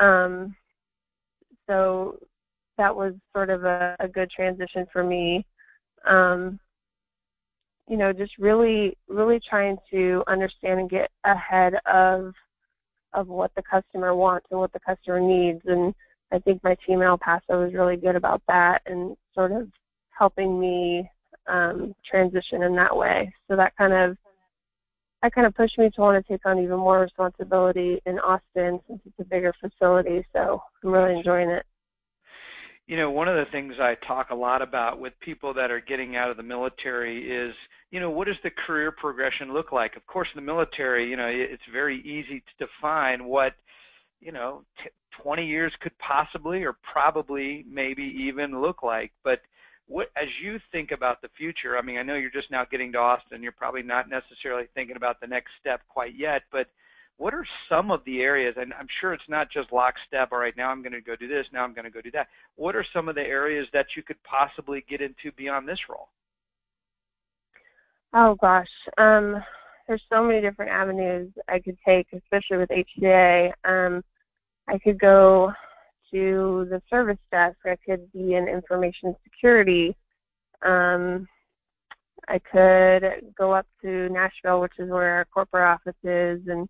Um, 0.00 0.54
so 1.66 2.18
that 2.78 2.94
was 2.94 3.14
sort 3.34 3.50
of 3.50 3.64
a, 3.64 3.96
a 4.00 4.08
good 4.08 4.30
transition 4.30 4.86
for 4.92 5.02
me. 5.02 5.44
Um, 6.06 6.58
you 7.88 7.96
know, 7.96 8.12
just 8.12 8.32
really, 8.38 8.96
really 9.08 9.40
trying 9.48 9.76
to 9.92 10.22
understand 10.26 10.80
and 10.80 10.90
get 10.90 11.10
ahead 11.24 11.74
of 11.86 12.32
of 13.14 13.28
what 13.28 13.50
the 13.54 13.62
customer 13.62 14.14
wants 14.14 14.46
and 14.50 14.60
what 14.60 14.72
the 14.72 14.80
customer 14.80 15.20
needs. 15.20 15.62
And 15.64 15.94
I 16.32 16.38
think 16.40 16.62
my 16.62 16.76
team 16.86 17.00
in 17.00 17.06
El 17.06 17.16
Paso 17.16 17.64
was 17.64 17.72
really 17.72 17.96
good 17.96 18.16
about 18.16 18.42
that 18.48 18.82
and 18.84 19.16
sort 19.34 19.52
of 19.52 19.68
helping 20.10 20.60
me 20.60 21.08
um, 21.46 21.94
transition 22.08 22.62
in 22.62 22.74
that 22.76 22.94
way. 22.94 23.32
So 23.48 23.56
that 23.56 23.76
kind 23.76 23.92
of 23.92 24.18
that 25.22 25.34
kind 25.34 25.46
of 25.46 25.54
pushed 25.54 25.78
me 25.78 25.90
to 25.90 26.00
want 26.00 26.24
to 26.24 26.32
take 26.32 26.44
on 26.46 26.58
even 26.58 26.78
more 26.78 27.00
responsibility 27.00 28.00
in 28.06 28.18
Austin 28.18 28.80
since 28.86 29.00
it's 29.04 29.18
a 29.20 29.24
bigger 29.24 29.52
facility. 29.60 30.24
So 30.32 30.62
I'm 30.84 30.90
really 30.90 31.16
enjoying 31.16 31.50
it. 31.50 31.64
You 32.86 32.96
know, 32.96 33.10
one 33.10 33.26
of 33.26 33.34
the 33.34 33.50
things 33.50 33.74
I 33.80 33.96
talk 34.06 34.30
a 34.30 34.34
lot 34.34 34.62
about 34.62 35.00
with 35.00 35.12
people 35.18 35.52
that 35.54 35.72
are 35.72 35.80
getting 35.80 36.14
out 36.14 36.30
of 36.30 36.36
the 36.36 36.42
military 36.44 37.28
is, 37.28 37.52
you 37.90 37.98
know, 37.98 38.10
what 38.10 38.28
does 38.28 38.36
the 38.44 38.50
career 38.64 38.92
progression 38.92 39.52
look 39.52 39.72
like? 39.72 39.96
Of 39.96 40.06
course, 40.06 40.28
in 40.32 40.40
the 40.40 40.46
military, 40.46 41.10
you 41.10 41.16
know, 41.16 41.26
it's 41.26 41.62
very 41.72 41.98
easy 42.02 42.40
to 42.40 42.66
define 42.66 43.24
what, 43.24 43.54
you 44.20 44.30
know, 44.30 44.62
t- 44.84 44.90
20 45.20 45.44
years 45.44 45.72
could 45.80 45.98
possibly 45.98 46.62
or 46.62 46.76
probably 46.92 47.64
maybe 47.68 48.04
even 48.04 48.60
look 48.60 48.84
like. 48.84 49.10
But 49.24 49.40
what 49.86 50.08
as 50.16 50.28
you 50.42 50.58
think 50.72 50.90
about 50.90 51.22
the 51.22 51.28
future, 51.36 51.78
I 51.78 51.82
mean, 51.82 51.98
I 51.98 52.02
know 52.02 52.14
you're 52.14 52.30
just 52.30 52.50
now 52.50 52.64
getting 52.64 52.92
to 52.92 52.98
Austin, 52.98 53.42
you're 53.42 53.52
probably 53.52 53.82
not 53.82 54.08
necessarily 54.08 54.64
thinking 54.74 54.96
about 54.96 55.20
the 55.20 55.26
next 55.26 55.50
step 55.60 55.80
quite 55.88 56.16
yet, 56.16 56.42
but 56.50 56.66
what 57.18 57.32
are 57.32 57.46
some 57.68 57.90
of 57.90 58.04
the 58.04 58.20
areas 58.20 58.54
and 58.58 58.74
I'm 58.74 58.88
sure 59.00 59.14
it's 59.14 59.28
not 59.28 59.50
just 59.50 59.72
lockstep, 59.72 60.32
all 60.32 60.38
right, 60.38 60.56
now 60.56 60.70
I'm 60.70 60.82
going 60.82 60.92
to 60.92 61.00
go 61.00 61.16
do 61.16 61.28
this, 61.28 61.46
now 61.52 61.64
I'm 61.64 61.72
going 61.72 61.84
to 61.84 61.90
go 61.90 62.00
do 62.00 62.10
that. 62.12 62.28
What 62.56 62.76
are 62.76 62.84
some 62.92 63.08
of 63.08 63.14
the 63.14 63.22
areas 63.22 63.66
that 63.72 63.86
you 63.96 64.02
could 64.02 64.22
possibly 64.24 64.84
get 64.88 65.00
into 65.00 65.32
beyond 65.36 65.68
this 65.68 65.78
role? 65.88 66.08
Oh 68.14 68.36
gosh. 68.40 68.68
Um 68.98 69.42
there's 69.86 70.02
so 70.12 70.24
many 70.24 70.40
different 70.40 70.72
avenues 70.72 71.30
I 71.48 71.60
could 71.60 71.76
take, 71.86 72.08
especially 72.12 72.56
with 72.56 72.70
HCA. 72.70 73.52
Um 73.64 74.02
I 74.68 74.78
could 74.78 74.98
go 74.98 75.52
to 76.16 76.66
the 76.70 76.80
service 76.88 77.18
desk. 77.30 77.58
I 77.66 77.76
could 77.84 78.10
be 78.12 78.34
in 78.34 78.48
information 78.48 79.14
security. 79.22 79.94
Um, 80.64 81.28
I 82.28 82.38
could 82.38 83.34
go 83.36 83.52
up 83.52 83.66
to 83.82 84.08
Nashville, 84.08 84.60
which 84.60 84.72
is 84.78 84.90
where 84.90 85.16
our 85.16 85.24
corporate 85.26 85.64
office 85.64 86.00
is, 86.02 86.40
and 86.48 86.68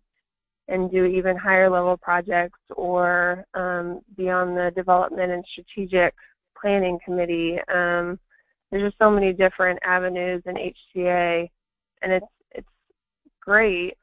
and 0.69 0.91
do 0.91 1.05
even 1.05 1.37
higher 1.37 1.69
level 1.69 1.95
projects, 1.95 2.59
or 2.75 3.45
um, 3.53 4.01
be 4.17 4.29
on 4.29 4.53
the 4.53 4.71
development 4.75 5.31
and 5.31 5.45
strategic 5.49 6.13
planning 6.59 6.99
committee. 7.05 7.57
Um, 7.73 8.19
there's 8.69 8.83
just 8.83 8.99
so 8.99 9.09
many 9.09 9.31
different 9.31 9.79
avenues 9.81 10.43
in 10.45 10.55
HCA, 10.55 11.49
and 12.01 12.11
it's 12.11 12.25
it's 12.51 12.67
great 13.41 13.93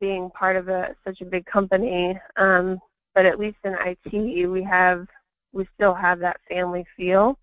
being 0.00 0.28
part 0.36 0.56
of 0.56 0.68
a 0.68 0.88
such 1.04 1.20
a 1.20 1.24
big 1.24 1.46
company. 1.46 2.18
Um, 2.36 2.80
but 3.16 3.24
at 3.24 3.40
least 3.40 3.56
in 3.64 3.72
IT, 3.72 4.48
we 4.48 4.62
have 4.62 5.06
we 5.52 5.66
still 5.74 5.94
have 5.94 6.18
that 6.18 6.36
family 6.48 6.84
feel, 6.98 7.38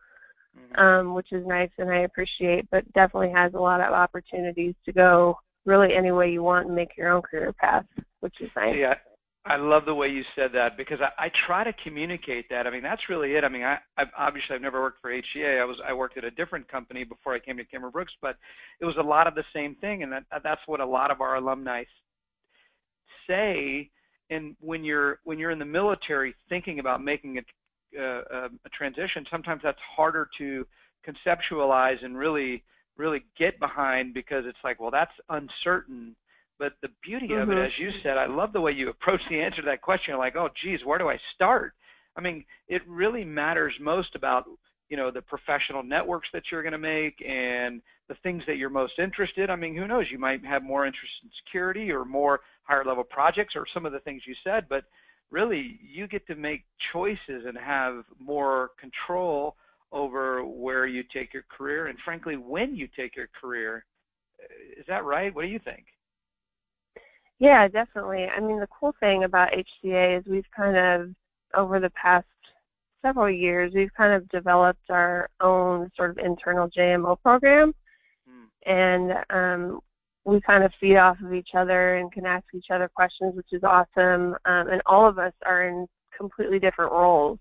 mm-hmm. 0.56 0.80
um, 0.80 1.16
which 1.16 1.32
is 1.32 1.46
nice 1.48 1.72
and 1.80 1.90
I 1.90 2.02
appreciate. 2.02 2.70
But 2.70 2.86
definitely 2.94 3.32
has 3.32 3.56
a 3.56 3.60
lot 3.60 3.82
of 3.82 3.92
opportunities 3.92 4.76
to 4.86 4.94
go 4.94 5.36
really 5.66 5.96
any 5.96 6.12
way 6.12 6.32
you 6.32 6.44
want 6.44 6.68
and 6.68 6.76
make 6.76 6.96
your 6.96 7.10
own 7.10 7.24
career 7.24 7.52
path, 7.54 7.86
which 8.20 8.40
is 8.40 8.52
nice. 8.56 8.76
Yeah. 8.78 8.94
I 9.46 9.58
love 9.58 9.84
the 9.84 9.94
way 9.94 10.08
you 10.08 10.24
said 10.38 10.52
that 10.54 10.78
because 10.78 11.00
I, 11.02 11.26
I 11.26 11.32
try 11.46 11.66
to 11.66 11.74
communicate 11.84 12.50
that. 12.50 12.66
I 12.66 12.70
mean, 12.70 12.84
that's 12.84 13.10
really 13.10 13.34
it. 13.34 13.44
I 13.44 13.50
mean, 13.50 13.64
I 13.64 13.78
I've, 13.98 14.08
obviously 14.18 14.56
I've 14.56 14.62
never 14.62 14.80
worked 14.80 15.02
for 15.02 15.12
HCA. 15.12 15.60
I 15.60 15.66
was 15.66 15.78
I 15.86 15.92
worked 15.92 16.18
at 16.18 16.24
a 16.24 16.32
different 16.32 16.70
company 16.70 17.04
before 17.04 17.34
I 17.34 17.40
came 17.40 17.58
to 17.58 17.66
Cameron 17.66 17.92
Brooks, 17.92 18.14
but 18.22 18.38
it 18.80 18.86
was 18.86 18.96
a 18.98 19.04
lot 19.04 19.26
of 19.28 19.34
the 19.34 19.44
same 19.54 19.76
thing, 19.82 20.04
and 20.04 20.12
that 20.12 20.24
that's 20.44 20.62
what 20.68 20.80
a 20.80 20.86
lot 20.86 21.10
of 21.10 21.20
our 21.20 21.36
alumni 21.36 21.84
say 23.28 23.90
and 24.30 24.56
when 24.60 24.84
you're 24.84 25.20
when 25.24 25.40
you're 25.40 25.52
in 25.52 25.60
the 25.60 25.66
military 25.66 26.36
thinking 26.50 26.80
about 26.80 27.04
making 27.04 27.40
a, 27.40 28.02
uh, 28.02 28.50
a 28.66 28.70
transition, 28.70 29.26
sometimes 29.30 29.62
that's 29.64 29.80
harder 29.96 30.30
to 30.38 30.66
conceptualize 31.08 32.04
and 32.04 32.18
really 32.18 32.64
really 32.98 33.24
get 33.38 33.60
behind 33.60 34.14
because 34.14 34.44
it's 34.46 34.58
like, 34.64 34.80
well, 34.80 34.92
that's 34.92 35.12
uncertain. 35.30 36.16
But 36.60 36.74
the 36.82 36.90
beauty 37.04 37.30
mm-hmm. 37.30 37.42
of 37.42 37.50
it, 37.50 37.54
mm-hmm. 37.54 37.66
as 37.66 37.72
you 37.78 37.90
said, 38.04 38.18
I 38.18 38.28
love 38.28 38.54
the 38.54 38.62
way 38.62 38.72
you 38.72 38.90
approach 38.92 39.22
the 39.30 39.42
answer 39.42 39.62
to 39.62 39.66
that 39.66 39.82
question. 39.82 40.12
You're 40.12 40.20
like, 40.20 40.36
oh, 40.36 40.50
geez, 40.62 40.80
where 40.86 41.00
do 41.00 41.10
I 41.10 41.18
start? 41.36 41.74
I 42.16 42.22
mean, 42.22 42.46
it 42.68 42.82
really 42.88 43.24
matters 43.24 43.74
most 43.80 44.16
about 44.16 44.46
you 44.90 44.98
know 44.98 45.10
the 45.10 45.22
professional 45.22 45.82
networks 45.82 46.28
that 46.34 46.44
you're 46.52 46.62
going 46.62 46.74
to 46.74 46.78
make 46.78 47.16
and 47.28 47.82
the 48.10 48.16
things 48.22 48.44
that 48.46 48.58
you're 48.58 48.70
most 48.70 49.00
interested. 49.00 49.50
I 49.50 49.56
mean, 49.56 49.76
who 49.76 49.88
knows? 49.88 50.06
You 50.12 50.20
might 50.20 50.46
have 50.46 50.62
more 50.62 50.86
interest 50.86 51.14
in 51.24 51.30
security 51.44 51.92
or 51.92 52.06
more 52.06 52.42
higher 52.64 52.86
level 52.86 53.04
projects 53.04 53.56
or 53.56 53.66
some 53.74 53.86
of 53.86 53.92
the 53.92 54.00
things 54.00 54.24
you 54.26 54.36
said, 54.44 54.66
but 54.70 54.84
really 55.32 55.80
you 55.82 56.08
get 56.08 56.26
to 56.28 56.36
make 56.36 56.64
choices 56.92 57.46
and 57.46 57.58
have 57.58 58.04
more 58.20 58.72
control 58.80 59.56
over 59.92 60.44
where 60.44 60.86
you 60.86 61.04
take 61.14 61.34
your 61.34 61.44
career 61.56 61.88
and 61.88 61.98
frankly 62.04 62.36
when 62.36 62.76
you 62.76 62.88
take 62.96 63.16
your 63.16 63.28
career. 63.40 63.86
Is 64.78 64.86
that 64.88 65.06
right? 65.06 65.34
What 65.34 65.44
do 65.44 65.48
you 65.48 65.60
think? 65.64 65.86
Yeah, 67.40 67.68
definitely. 67.68 68.26
I 68.26 68.40
mean, 68.40 68.60
the 68.60 68.68
cool 68.80 68.96
thing 69.00 69.24
about 69.24 69.50
HCA 69.52 70.20
is 70.20 70.26
we've 70.28 70.50
kind 70.56 70.78
of 70.78 71.10
over 71.56 71.80
the 71.80 71.92
past 71.92 72.26
several 73.04 73.30
years, 73.30 73.74
we've 73.76 73.94
kind 73.96 74.14
of 74.14 74.28
developed 74.30 74.90
our 74.90 75.30
own 75.42 75.92
sort 75.96 76.10
of 76.10 76.18
internal 76.18 76.70
JMO 76.70 77.22
program. 77.22 77.74
Mm. 78.28 78.46
And 78.66 79.12
um, 79.30 79.80
we 80.26 80.40
kind 80.42 80.64
of 80.64 80.72
feed 80.80 80.98
off 80.98 81.18
of 81.24 81.34
each 81.34 81.50
other 81.56 81.98
and 81.98 82.12
can 82.12 82.26
ask 82.26 82.46
each 82.54 82.68
other 82.72 82.88
questions, 82.88 83.36
which 83.36 83.52
is 83.52 83.64
awesome. 83.64 84.36
Um, 84.46 84.70
and 84.70 84.82
all 84.86 85.08
of 85.08 85.20
us 85.20 85.34
are 85.46 85.68
in 85.68 85.88
completely 86.18 86.60
different 86.60 86.92
roles. 86.92 87.40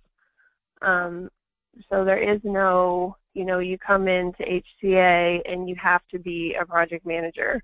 Um, 0.83 1.29
so 1.89 2.05
there 2.05 2.19
is 2.19 2.41
no, 2.45 3.17
you 3.35 3.45
know, 3.45 3.61
you 3.61 3.79
come 3.79 4.09
into 4.09 4.43
HCA 4.43 5.41
and 5.47 5.69
you 5.69 5.77
have 5.83 6.03
to 6.11 6.19
be 6.19 6.57
a 6.61 6.67
project 6.67 7.07
manager. 7.07 7.63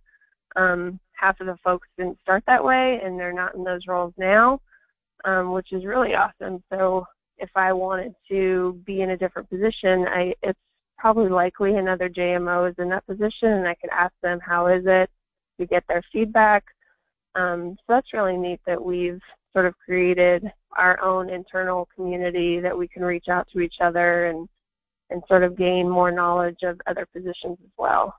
Um, 0.57 0.99
half 1.13 1.41
of 1.41 1.47
the 1.47 1.57
folks 1.63 1.89
didn't 1.97 2.21
start 2.21 2.45
that 2.47 2.65
way 2.65 3.01
and 3.05 3.19
they're 3.19 3.33
not 3.33 3.55
in 3.55 3.65
those 3.65 3.87
roles 3.87 4.15
now, 4.17 4.61
um, 5.25 5.53
which 5.53 5.73
is 5.73 5.85
really 5.85 6.15
awesome. 6.15 6.63
So 6.71 7.05
if 7.39 7.51
I 7.57 7.73
wanted 7.73 8.15
to 8.29 8.81
be 8.87 9.03
in 9.03 9.11
a 9.11 9.17
different 9.17 9.51
position, 9.51 10.07
I 10.09 10.33
it's 10.43 10.59
probably 10.99 11.31
likely 11.31 11.77
another 11.77 12.09
JMO 12.09 12.69
is 12.69 12.77
in 12.79 12.89
that 12.91 13.07
position, 13.07 13.49
and 13.49 13.69
I 13.69 13.75
could 13.75 13.91
ask 13.91 14.13
them 14.23 14.41
how 14.45 14.67
is 14.67 14.83
it 14.87 15.11
to 15.61 15.67
get 15.67 15.85
their 15.89 16.03
feedback. 16.13 16.65
Um, 17.35 17.77
so 17.79 17.95
that's 17.95 18.13
really 18.13 18.37
neat 18.37 18.61
that 18.67 18.83
we've 18.83 19.21
sort 19.53 19.67
of 19.67 19.75
created 19.85 20.45
our 20.77 21.03
own 21.03 21.31
internal 21.31 21.89
community 21.95 22.61
that 22.61 22.77
we 22.77 22.89
can 22.89 23.03
reach 23.03 23.27
out 23.29 23.49
to 23.53 23.61
each 23.61 23.77
other 23.81 24.27
and 24.27 24.49
and 25.11 25.23
sort 25.27 25.43
of 25.43 25.57
gain 25.57 25.89
more 25.89 26.11
knowledge 26.11 26.59
of 26.65 26.79
other 26.87 27.07
positions 27.15 27.57
as 27.65 27.71
well. 27.79 28.15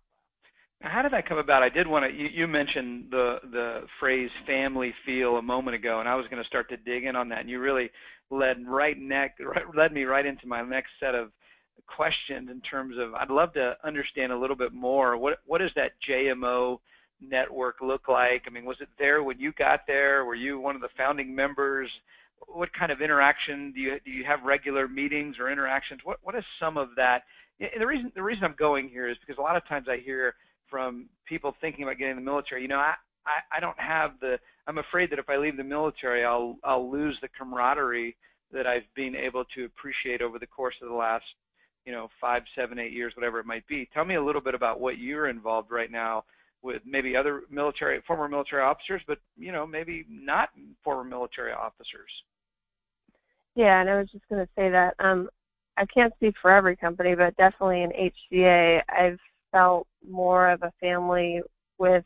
How 0.82 1.04
did 1.04 1.12
that 1.12 1.28
come 1.28 1.38
about? 1.38 1.62
I 1.62 1.70
did 1.70 1.86
want 1.86 2.10
to. 2.10 2.18
You, 2.18 2.30
you 2.34 2.48
mentioned 2.48 3.06
the 3.12 3.38
the 3.52 3.82
phrase 4.00 4.30
"family 4.48 4.94
feel" 5.06 5.38
a 5.38 5.42
moment 5.42 5.76
ago, 5.76 6.00
and 6.00 6.08
I 6.08 6.16
was 6.16 6.26
going 6.30 6.42
to 6.42 6.48
start 6.48 6.70
to 6.70 6.78
dig 6.78 7.04
in 7.04 7.16
on 7.16 7.30
that. 7.30 7.42
And 7.42 7.50
you 7.50 7.60
really 7.60 7.92
led 8.32 8.66
right 8.66 8.98
neck 8.98 9.38
led 9.76 9.92
me 9.92 10.04
right 10.04 10.26
into 10.26 10.48
my 10.48 10.62
next 10.62 10.92
set 11.00 11.16
of 11.16 11.32
questions 11.88 12.50
in 12.50 12.62
terms 12.62 12.96
of 13.00 13.14
I'd 13.14 13.30
love 13.30 13.54
to 13.54 13.76
understand 13.84 14.32
a 14.32 14.38
little 14.38 14.56
bit 14.56 14.74
more. 14.74 15.18
What 15.18 15.40
what 15.46 15.60
does 15.60 15.72
that 15.76 15.92
JMO 16.08 16.80
network 17.22 17.78
look 17.82 18.08
like? 18.08 18.44
I 18.48 18.50
mean, 18.50 18.66
was 18.66 18.78
it 18.80 18.90
there 18.98 19.24
when 19.24 19.40
you 19.40 19.52
got 19.58 19.82
there? 19.88 20.26
Were 20.26 20.36
you 20.36 20.60
one 20.60 20.76
of 20.76 20.82
the 20.82 20.90
founding 20.98 21.36
members? 21.36 21.90
What 22.48 22.70
kind 22.74 22.92
of 22.92 23.02
interaction 23.02 23.72
do 23.74 23.80
you 23.80 23.98
do 24.06 24.12
you 24.12 24.24
have 24.26 24.44
regular 24.44 24.88
meetings 24.88 25.36
or 25.40 25.52
interactions? 25.52 26.02
What 26.04 26.18
what 26.24 26.36
is 26.36 26.44
some 26.60 26.78
of 26.78 26.90
that? 26.96 27.24
And 27.60 27.82
the 27.82 27.88
reason 27.88 28.12
the 28.16 28.24
reason 28.24 28.44
I'm 28.44 28.56
going 28.58 28.90
here 28.90 29.10
is 29.10 29.18
because 29.20 29.38
a 29.38 29.44
lot 29.44 29.56
of 29.56 29.68
times 29.68 29.88
I 29.90 29.98
hear 29.98 30.36
from 30.70 31.08
people 31.26 31.56
thinking 31.60 31.84
about 31.84 31.98
getting 31.98 32.12
in 32.12 32.24
the 32.24 32.30
military. 32.30 32.62
You 32.62 32.68
know, 32.68 32.78
I, 32.78 32.94
I, 33.26 33.58
I 33.58 33.60
don't 33.60 33.80
have 33.80 34.12
the. 34.22 34.38
I'm 34.68 34.78
afraid 34.78 35.12
that 35.12 35.20
if 35.20 35.30
I 35.30 35.38
leave 35.38 35.58
the 35.58 35.64
military, 35.64 36.24
I'll 36.24 36.58
I'll 36.64 36.90
lose 36.90 37.18
the 37.22 37.30
camaraderie 37.38 38.16
that 38.52 38.68
I've 38.68 38.88
been 38.96 39.16
able 39.16 39.46
to 39.56 39.66
appreciate 39.66 40.22
over 40.22 40.40
the 40.40 40.48
course 40.48 40.76
of 40.82 40.90
the 40.90 40.96
last, 40.96 41.26
you 41.86 41.92
know, 41.92 42.10
five, 42.20 42.44
seven, 42.56 42.80
eight 42.80 42.92
years, 42.92 43.14
whatever 43.16 43.40
it 43.40 43.46
might 43.46 43.68
be. 43.68 43.90
Tell 43.94 44.06
me 44.06 44.16
a 44.16 44.24
little 44.24 44.42
bit 44.42 44.56
about 44.56 44.80
what 44.80 44.98
you're 44.98 45.30
involved 45.30 45.72
right 45.72 45.92
now 45.92 46.24
with 46.62 46.82
maybe 46.86 47.16
other 47.16 47.44
military, 47.50 48.02
former 48.06 48.28
military 48.28 48.62
officers, 48.62 49.02
but 49.08 49.20
you 49.38 49.52
know, 49.52 49.66
maybe 49.66 50.06
not 50.10 50.50
former 50.84 51.04
military 51.04 51.54
officers. 51.54 52.10
Yeah, 53.56 53.82
and 53.82 53.90
I 53.90 53.98
was 53.98 54.10
just 54.12 54.28
going 54.30 54.46
to 54.46 54.52
say 54.56 54.70
that 54.70 54.94
um, 55.00 55.30
I 55.78 55.86
can't 55.86 56.14
speak 56.16 56.36
for 56.42 56.52
every 56.52 56.76
company, 56.76 57.16
but 57.16 57.36
definitely 57.38 57.84
in 57.84 58.12
HCA, 58.34 58.82
I've 58.90 59.20
felt 59.52 59.88
more 60.08 60.50
of 60.50 60.62
a 60.64 60.74
family 60.80 61.42
with 61.78 62.06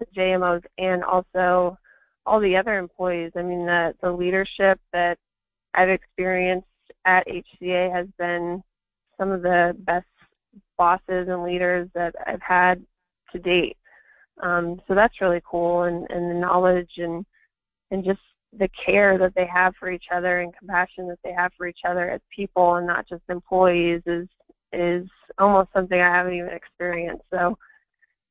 the 0.00 0.06
JMOs 0.16 0.62
and 0.78 1.02
also 1.04 1.78
all 2.26 2.40
the 2.40 2.56
other 2.56 2.76
employees. 2.78 3.32
I 3.36 3.42
mean, 3.42 3.66
the 3.66 3.94
the 4.02 4.10
leadership 4.10 4.80
that 4.92 5.18
I've 5.74 5.88
experienced 5.88 6.66
at 7.04 7.26
HCA 7.26 7.92
has 7.94 8.06
been 8.18 8.62
some 9.18 9.30
of 9.30 9.42
the 9.42 9.76
best 9.80 10.06
bosses 10.78 11.28
and 11.28 11.42
leaders 11.42 11.88
that 11.94 12.14
I've 12.26 12.42
had 12.42 12.84
to 13.32 13.38
date. 13.38 13.76
Um, 14.42 14.80
so 14.86 14.94
that's 14.94 15.20
really 15.20 15.42
cool, 15.48 15.84
and 15.84 16.06
and 16.10 16.30
the 16.30 16.34
knowledge 16.34 16.90
and 16.98 17.24
and 17.90 18.04
just 18.04 18.20
the 18.58 18.68
care 18.84 19.18
that 19.18 19.34
they 19.34 19.46
have 19.46 19.74
for 19.78 19.90
each 19.90 20.06
other 20.14 20.40
and 20.40 20.56
compassion 20.56 21.08
that 21.08 21.18
they 21.24 21.32
have 21.32 21.52
for 21.56 21.66
each 21.66 21.80
other 21.86 22.10
as 22.10 22.20
people 22.34 22.76
and 22.76 22.86
not 22.86 23.08
just 23.08 23.22
employees 23.28 24.02
is 24.06 24.28
is 24.72 25.06
almost 25.38 25.70
something 25.72 26.00
I 26.00 26.14
haven't 26.14 26.34
even 26.34 26.50
experienced. 26.50 27.24
So 27.30 27.56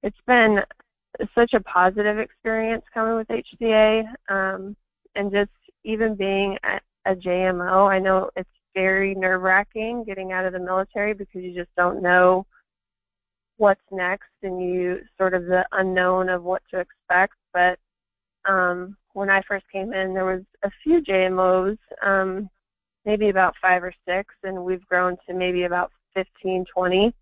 it's 0.04 0.18
been 0.27 0.60
such 1.34 1.54
a 1.54 1.62
positive 1.62 2.20
experience 2.20 2.84
coming 2.94 3.15
with 3.15 3.27
HCA, 3.27 4.04
um, 4.30 4.75
and 5.15 5.32
just 5.32 5.51
even 5.84 6.15
being 6.15 6.58
a, 6.63 7.12
a 7.12 7.15
JMO. 7.15 7.89
I 7.89 8.00
know 8.00 8.30
it's 8.36 8.50
very 8.75 9.15
nerve 9.15 9.41
wracking 9.41 10.03
getting 10.05 10.32
out 10.32 10.46
of 10.46 10.53
the 10.53 10.60
military 10.60 11.15
because 11.15 11.41
you 11.41 11.55
just 11.55 11.74
don't 11.75 12.03
know 12.03 12.46
what's 13.58 13.82
next 13.91 14.29
and 14.44 14.62
you 14.62 15.00
sort 15.17 15.34
of 15.34 15.46
the 15.46 15.63
unknown 15.72 16.29
of 16.29 16.44
what 16.44 16.62
to 16.70 16.79
expect. 16.79 17.34
But 17.53 17.79
um, 18.48 18.96
when 19.13 19.29
I 19.29 19.41
first 19.48 19.65
came 19.72 19.94
in, 19.94 20.13
there 20.13 20.25
was 20.25 20.44
a 20.63 20.70
few 20.84 21.01
JMOs, 21.01 21.77
um, 22.05 22.50
maybe 23.05 23.29
about 23.29 23.55
five 23.62 23.84
or 23.84 23.94
six, 24.08 24.34
and 24.44 24.63
we've 24.63 24.86
grown 24.86 25.15
to 25.27 25.34
maybe 25.34 25.63
about 25.63 25.91
15, 26.13 26.65
20. 26.74 27.13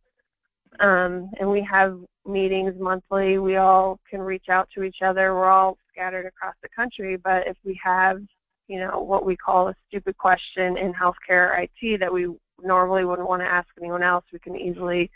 Um, 0.80 1.30
and 1.40 1.50
we 1.50 1.66
have 1.70 2.00
meetings 2.26 2.74
monthly. 2.80 3.38
We 3.38 3.58
all 3.58 4.00
can 4.10 4.22
reach 4.22 4.46
out 4.50 4.70
to 4.74 4.84
each 4.84 4.98
other. 5.06 5.34
We're 5.34 5.50
all 5.50 5.78
scattered 5.92 6.26
across 6.26 6.56
the 6.64 6.70
country, 6.76 7.18
but 7.18 7.44
if 7.46 7.58
we 7.64 7.80
have, 7.84 8.22
you 8.68 8.80
know, 8.80 9.00
what 9.00 9.26
we 9.26 9.36
call 9.36 9.68
a 9.68 9.76
stupid 9.88 10.18
question 10.18 10.78
in 10.78 10.94
healthcare 10.94 11.64
IT 11.64 12.00
that 12.00 12.12
we 12.12 12.28
normally 12.62 13.06
wouldn't 13.06 13.28
want 13.28 13.42
to 13.42 13.48
ask 13.48 13.68
anyone 13.78 14.04
else, 14.04 14.24
we 14.32 14.40
can 14.40 14.56
easily 14.56 15.12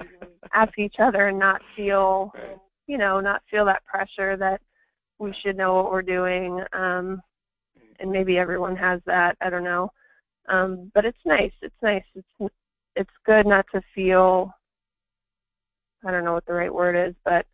ask 0.54 0.77
each 0.77 0.96
other 1.00 1.27
and 1.27 1.39
not 1.39 1.62
feel, 1.75 2.34
you 2.88 2.98
know, 2.98 3.20
not 3.20 3.42
feel 3.50 3.66
that 3.66 3.86
pressure 3.86 4.36
that 4.38 4.62
we 5.20 5.34
should 5.42 5.58
know 5.58 5.75
what 5.75 5.92
we're 5.92 6.01
doing. 6.01 6.62
Um, 6.74 7.22
and 8.00 8.12
maybe 8.12 8.38
everyone 8.38 8.75
has 8.75 9.01
that. 9.06 9.36
I 9.42 9.50
don't 9.50 9.63
know. 9.63 9.92
Um, 10.50 10.92
but 10.94 11.06
it's 11.06 11.18
nice. 11.25 11.51
It's 11.62 11.75
nice. 11.82 12.04
It's 12.16 12.54
it's 12.96 13.10
good 13.25 13.46
not 13.46 13.66
to 13.74 13.82
feel 13.94 14.51
I 16.06 16.12
don't 16.12 16.24
know 16.24 16.34
what 16.34 16.46
the 16.46 16.54
right 16.54 16.74
word 16.74 16.96
is, 17.10 17.16
but 17.25 17.46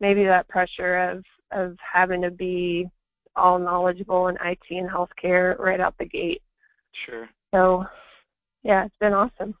maybe 0.00 0.24
that 0.24 0.48
pressure 0.48 1.10
of 1.10 1.24
of 1.52 1.76
having 1.92 2.22
to 2.22 2.30
be 2.30 2.88
all 3.36 3.58
knowledgeable 3.58 4.28
in 4.28 4.36
IT 4.44 4.60
and 4.70 4.88
healthcare 4.88 5.58
right 5.58 5.80
out 5.80 5.94
the 5.98 6.04
gate. 6.04 6.42
Sure. 7.06 7.28
So, 7.52 7.84
yeah, 8.62 8.84
it's 8.84 8.96
been 9.00 9.12
awesome. 9.12 9.54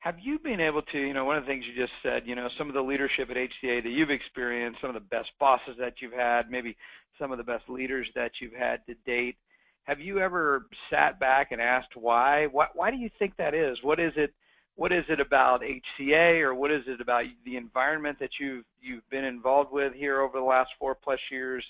Have 0.00 0.16
you 0.22 0.38
been 0.38 0.60
able 0.60 0.82
to, 0.82 0.98
you 0.98 1.12
know, 1.12 1.24
one 1.24 1.36
of 1.36 1.44
the 1.44 1.48
things 1.48 1.64
you 1.66 1.80
just 1.80 1.92
said, 2.02 2.22
you 2.26 2.36
know, 2.36 2.48
some 2.56 2.68
of 2.68 2.74
the 2.74 2.80
leadership 2.80 3.28
at 3.30 3.36
HCA 3.36 3.82
that 3.82 3.90
you've 3.90 4.10
experienced, 4.10 4.80
some 4.80 4.90
of 4.90 4.94
the 4.94 5.00
best 5.00 5.30
bosses 5.40 5.74
that 5.80 5.94
you've 6.00 6.12
had, 6.12 6.50
maybe 6.50 6.76
some 7.18 7.32
of 7.32 7.38
the 7.38 7.44
best 7.44 7.68
leaders 7.68 8.06
that 8.14 8.30
you've 8.40 8.52
had 8.52 8.86
to 8.86 8.94
date. 9.04 9.36
Have 9.84 10.00
you 10.00 10.18
ever 10.20 10.66
sat 10.90 11.18
back 11.18 11.52
and 11.52 11.60
asked 11.60 11.96
why? 11.96 12.46
Why, 12.46 12.66
why 12.74 12.90
do 12.90 12.96
you 12.96 13.10
think 13.18 13.36
that 13.36 13.54
is? 13.54 13.78
What 13.82 13.98
is 13.98 14.12
it 14.16 14.32
what 14.76 14.92
is 14.92 15.04
it 15.08 15.20
about 15.20 15.62
HCA 15.62 16.42
or 16.42 16.54
what 16.54 16.70
is 16.70 16.82
it 16.86 17.00
about 17.00 17.24
the 17.44 17.56
environment 17.56 18.18
that 18.20 18.30
you've 18.38 18.64
you've 18.80 19.08
been 19.10 19.24
involved 19.24 19.72
with 19.72 19.92
here 19.94 20.20
over 20.20 20.38
the 20.38 20.44
last 20.44 20.70
four 20.78 20.94
plus 20.94 21.20
years? 21.30 21.64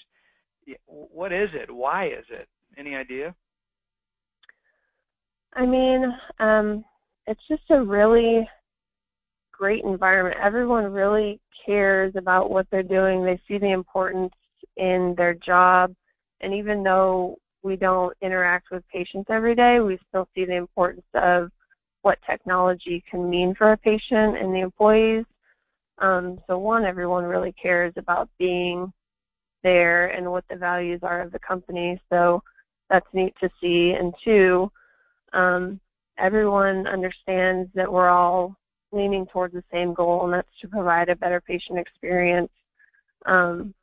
What 0.86 1.32
is 1.32 1.50
it? 1.52 1.72
Why 1.72 2.06
is 2.06 2.24
it? 2.30 2.48
Any 2.76 2.94
idea? 2.94 3.34
I 5.54 5.64
mean, 5.64 6.04
um, 6.38 6.84
it's 7.26 7.40
just 7.48 7.62
a 7.70 7.82
really 7.82 8.48
great 9.52 9.84
environment. 9.84 10.36
Everyone 10.42 10.92
really 10.92 11.40
cares 11.64 12.12
about 12.16 12.50
what 12.50 12.66
they're 12.70 12.82
doing. 12.82 13.24
They 13.24 13.40
see 13.48 13.58
the 13.58 13.72
importance 13.72 14.32
in 14.76 15.14
their 15.16 15.34
job, 15.34 15.94
and 16.40 16.52
even 16.52 16.82
though 16.82 17.38
we 17.62 17.76
don't 17.76 18.14
interact 18.20 18.66
with 18.70 18.86
patients 18.88 19.28
every 19.30 19.54
day, 19.54 19.80
we 19.80 19.98
still 20.08 20.28
see 20.34 20.44
the 20.44 20.56
importance 20.56 21.06
of 21.14 21.50
what 22.02 22.18
technology 22.24 23.02
can 23.10 23.28
mean 23.28 23.54
for 23.56 23.72
a 23.72 23.76
patient 23.76 24.36
and 24.36 24.54
the 24.54 24.60
employees. 24.60 25.24
Um, 25.98 26.38
so 26.46 26.58
one, 26.58 26.84
everyone 26.84 27.24
really 27.24 27.52
cares 27.60 27.94
about 27.96 28.28
being 28.38 28.92
there 29.66 30.08
and 30.08 30.30
what 30.30 30.44
the 30.48 30.56
values 30.56 31.00
are 31.02 31.20
of 31.20 31.32
the 31.32 31.40
company. 31.40 32.00
So 32.08 32.42
that's 32.88 33.06
neat 33.12 33.34
to 33.40 33.50
see. 33.60 33.94
And 33.98 34.14
two, 34.24 34.70
um, 35.32 35.80
everyone 36.18 36.86
understands 36.86 37.68
that 37.74 37.92
we're 37.92 38.08
all 38.08 38.56
leaning 38.92 39.26
towards 39.26 39.54
the 39.54 39.64
same 39.72 39.92
goal, 39.92 40.24
and 40.24 40.32
that's 40.32 40.60
to 40.60 40.68
provide 40.68 41.08
a 41.08 41.16
better 41.16 41.40
patient 41.40 41.78
experience. 41.78 42.52
Um, 43.26 43.74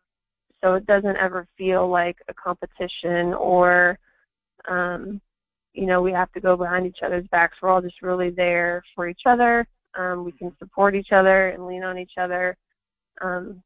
so 0.62 0.76
it 0.76 0.86
doesn't 0.88 1.18
ever 1.18 1.46
feel 1.58 1.90
like 1.90 2.18
a 2.30 2.34
competition 2.34 3.34
or 3.34 4.00
um, 4.70 5.20
you 5.74 5.86
know, 5.88 6.02
we 6.02 6.12
have 6.12 6.32
to 6.34 6.40
go 6.40 6.56
behind 6.56 6.86
each 6.86 7.00
other's 7.04 7.28
backs. 7.32 7.58
We're 7.62 7.70
all 7.70 7.82
just 7.82 8.02
really 8.02 8.30
there 8.30 8.84
for 8.96 9.10
each 9.10 9.24
other. 9.26 9.68
Um, 9.98 10.24
we 10.24 10.32
can 10.32 10.56
support 10.60 10.96
each 10.96 11.12
other 11.12 11.50
and 11.50 11.66
lean 11.66 11.84
on 11.84 11.98
each 11.98 12.14
other. 12.18 12.56
Um, 13.22 13.62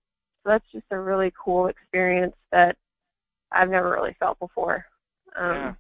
so 0.48 0.52
that's 0.52 0.72
just 0.72 0.86
a 0.92 1.00
really 1.00 1.34
cool 1.44 1.68
experience 1.68 2.36
that 2.54 2.78
I've 3.52 3.70
never 3.70 3.92
really 3.92 4.16
felt 4.18 4.40
before. 4.40 4.86
Um, 5.38 5.54
yeah. 5.54 5.74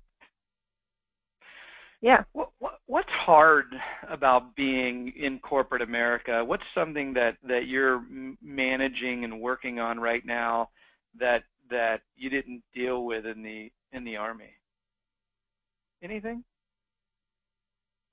Yeah. 1.99 2.23
What, 2.34 2.49
what, 2.60 2.80
what's 2.86 3.10
hard 3.10 3.65
about 4.10 4.56
being 4.56 5.13
in 5.17 5.39
corporate 5.39 5.82
America? 5.82 6.43
What's 6.45 6.63
something 6.75 7.13
that 7.13 7.38
that 7.47 7.67
you're 7.67 8.03
managing 8.41 9.23
and 9.23 9.41
working 9.41 9.80
on 9.80 9.99
right 9.99 10.23
now 10.25 10.69
that 11.19 11.43
that 11.71 12.01
you 12.15 12.30
didn't 12.30 12.62
deal 12.75 13.06
with 13.06 13.25
in 13.25 13.41
the 13.41 13.71
in 13.93 14.03
the 14.03 14.17
army? 14.17 14.53
Anything? 16.03 16.43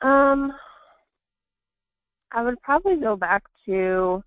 Um, 0.01 0.53
I 2.33 2.43
would 2.43 2.61
probably 2.63 2.97
go 2.97 3.17
back 3.17 3.43
to 3.67 4.23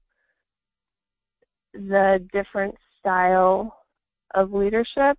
the 1.77 2.25
different 2.33 2.75
style 2.99 3.83
of 4.35 4.53
leadership. 4.53 5.17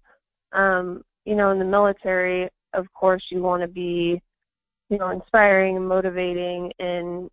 Um, 0.53 1.05
you 1.25 1.35
know, 1.35 1.51
in 1.51 1.59
the 1.59 1.65
military, 1.65 2.49
of 2.75 2.87
course, 2.95 3.23
you 3.31 3.43
want 3.43 3.63
to 3.63 3.69
be, 3.69 4.21
you 4.89 4.99
know, 4.99 5.11
inspiring 5.11 5.77
and 5.77 5.89
motivating, 5.89 6.73
and 6.79 7.31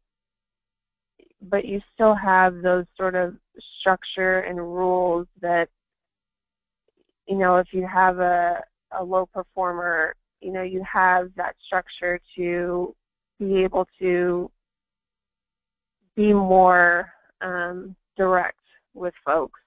but 1.42 1.66
you 1.66 1.80
still 1.94 2.16
have 2.16 2.62
those 2.62 2.86
sort 2.98 3.16
of 3.16 3.36
structure 3.80 4.40
and 4.40 4.58
rules 4.58 5.28
that, 5.42 5.68
you 7.28 7.38
know, 7.38 7.58
if 7.58 7.68
you 7.72 7.88
have 7.88 8.20
a 8.20 8.62
a 8.98 9.04
low 9.04 9.26
performer 9.26 10.16
you 10.46 10.52
know 10.52 10.62
you 10.62 10.84
have 10.84 11.32
that 11.36 11.56
structure 11.66 12.20
to 12.36 12.96
be 13.40 13.64
able 13.64 13.88
to 14.00 14.50
be 16.16 16.32
more 16.32 17.10
um, 17.42 17.96
direct 18.16 18.60
with 18.96 19.14
folks. 19.24 19.60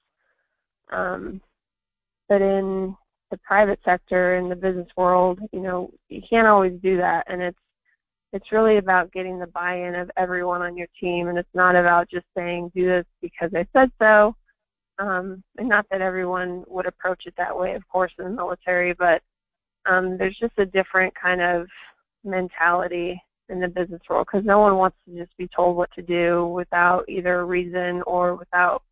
Um, 0.91 1.41
but 2.29 2.43
in 2.43 2.97
the 3.31 3.39
private 3.39 3.79
sector, 3.85 4.37
in 4.37 4.49
the 4.49 4.57
business 4.57 4.89
world, 4.97 5.39
you 5.53 5.61
know, 5.61 5.91
you 6.09 6.23
can't 6.29 6.47
always 6.47 6.81
do 6.83 6.97
that, 6.97 7.25
and 7.29 7.43
it's 7.43 7.59
it's 8.33 8.53
really 8.53 8.77
about 8.77 9.13
getting 9.13 9.39
the 9.39 9.47
buy-in 9.47 9.95
of 9.95 10.11
everyone 10.17 10.61
on 10.61 10.77
your 10.77 10.87
team, 11.01 11.29
and 11.29 11.39
it's 11.39 11.49
not 11.55 11.75
about 11.75 12.11
just 12.11 12.27
saying 12.37 12.71
do 12.75 12.87
this 12.87 13.07
because 13.23 13.51
I 13.55 13.67
said 13.73 13.91
so. 13.99 14.35
Um, 14.99 15.43
and 15.57 15.69
not 15.69 15.87
that 15.91 16.01
everyone 16.01 16.65
would 16.67 16.87
approach 16.87 17.23
it 17.27 17.35
that 17.39 17.57
way, 17.57 17.75
of 17.75 17.87
course, 17.89 18.13
in 18.19 18.25
the 18.25 18.31
military, 18.31 18.95
but 18.95 19.23
um, 19.87 20.19
there's 20.19 20.37
just 20.39 20.59
a 20.59 20.67
different 20.67 21.15
kind 21.15 21.41
of 21.41 21.69
mentality 22.25 23.21
in 23.49 23.61
the 23.61 23.69
business 23.69 24.03
world 24.11 24.27
because 24.31 24.45
no 24.45 24.59
one 24.59 24.77
wants 24.77 24.97
to 25.07 25.17
just 25.17 25.35
be 25.39 25.49
told 25.55 25.77
what 25.77 25.91
to 25.93 26.03
do 26.03 26.47
without 26.49 27.09
either 27.09 27.47
reason 27.47 28.03
or 28.07 28.35
without 28.35 28.83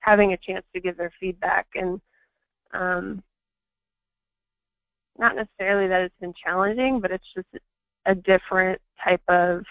having 0.00 0.32
a 0.32 0.38
chance 0.38 0.64
to 0.74 0.80
give 0.80 0.96
their 0.96 1.12
feedback 1.20 1.66
and 1.74 2.00
um 2.72 3.22
not 5.18 5.36
necessarily 5.36 5.86
that 5.88 6.00
it's 6.00 6.14
been 6.20 6.34
challenging, 6.42 6.98
but 7.00 7.10
it's 7.10 7.24
just 7.34 7.46
a 8.06 8.14
different 8.14 8.80
type 9.04 9.22
of 9.28 9.62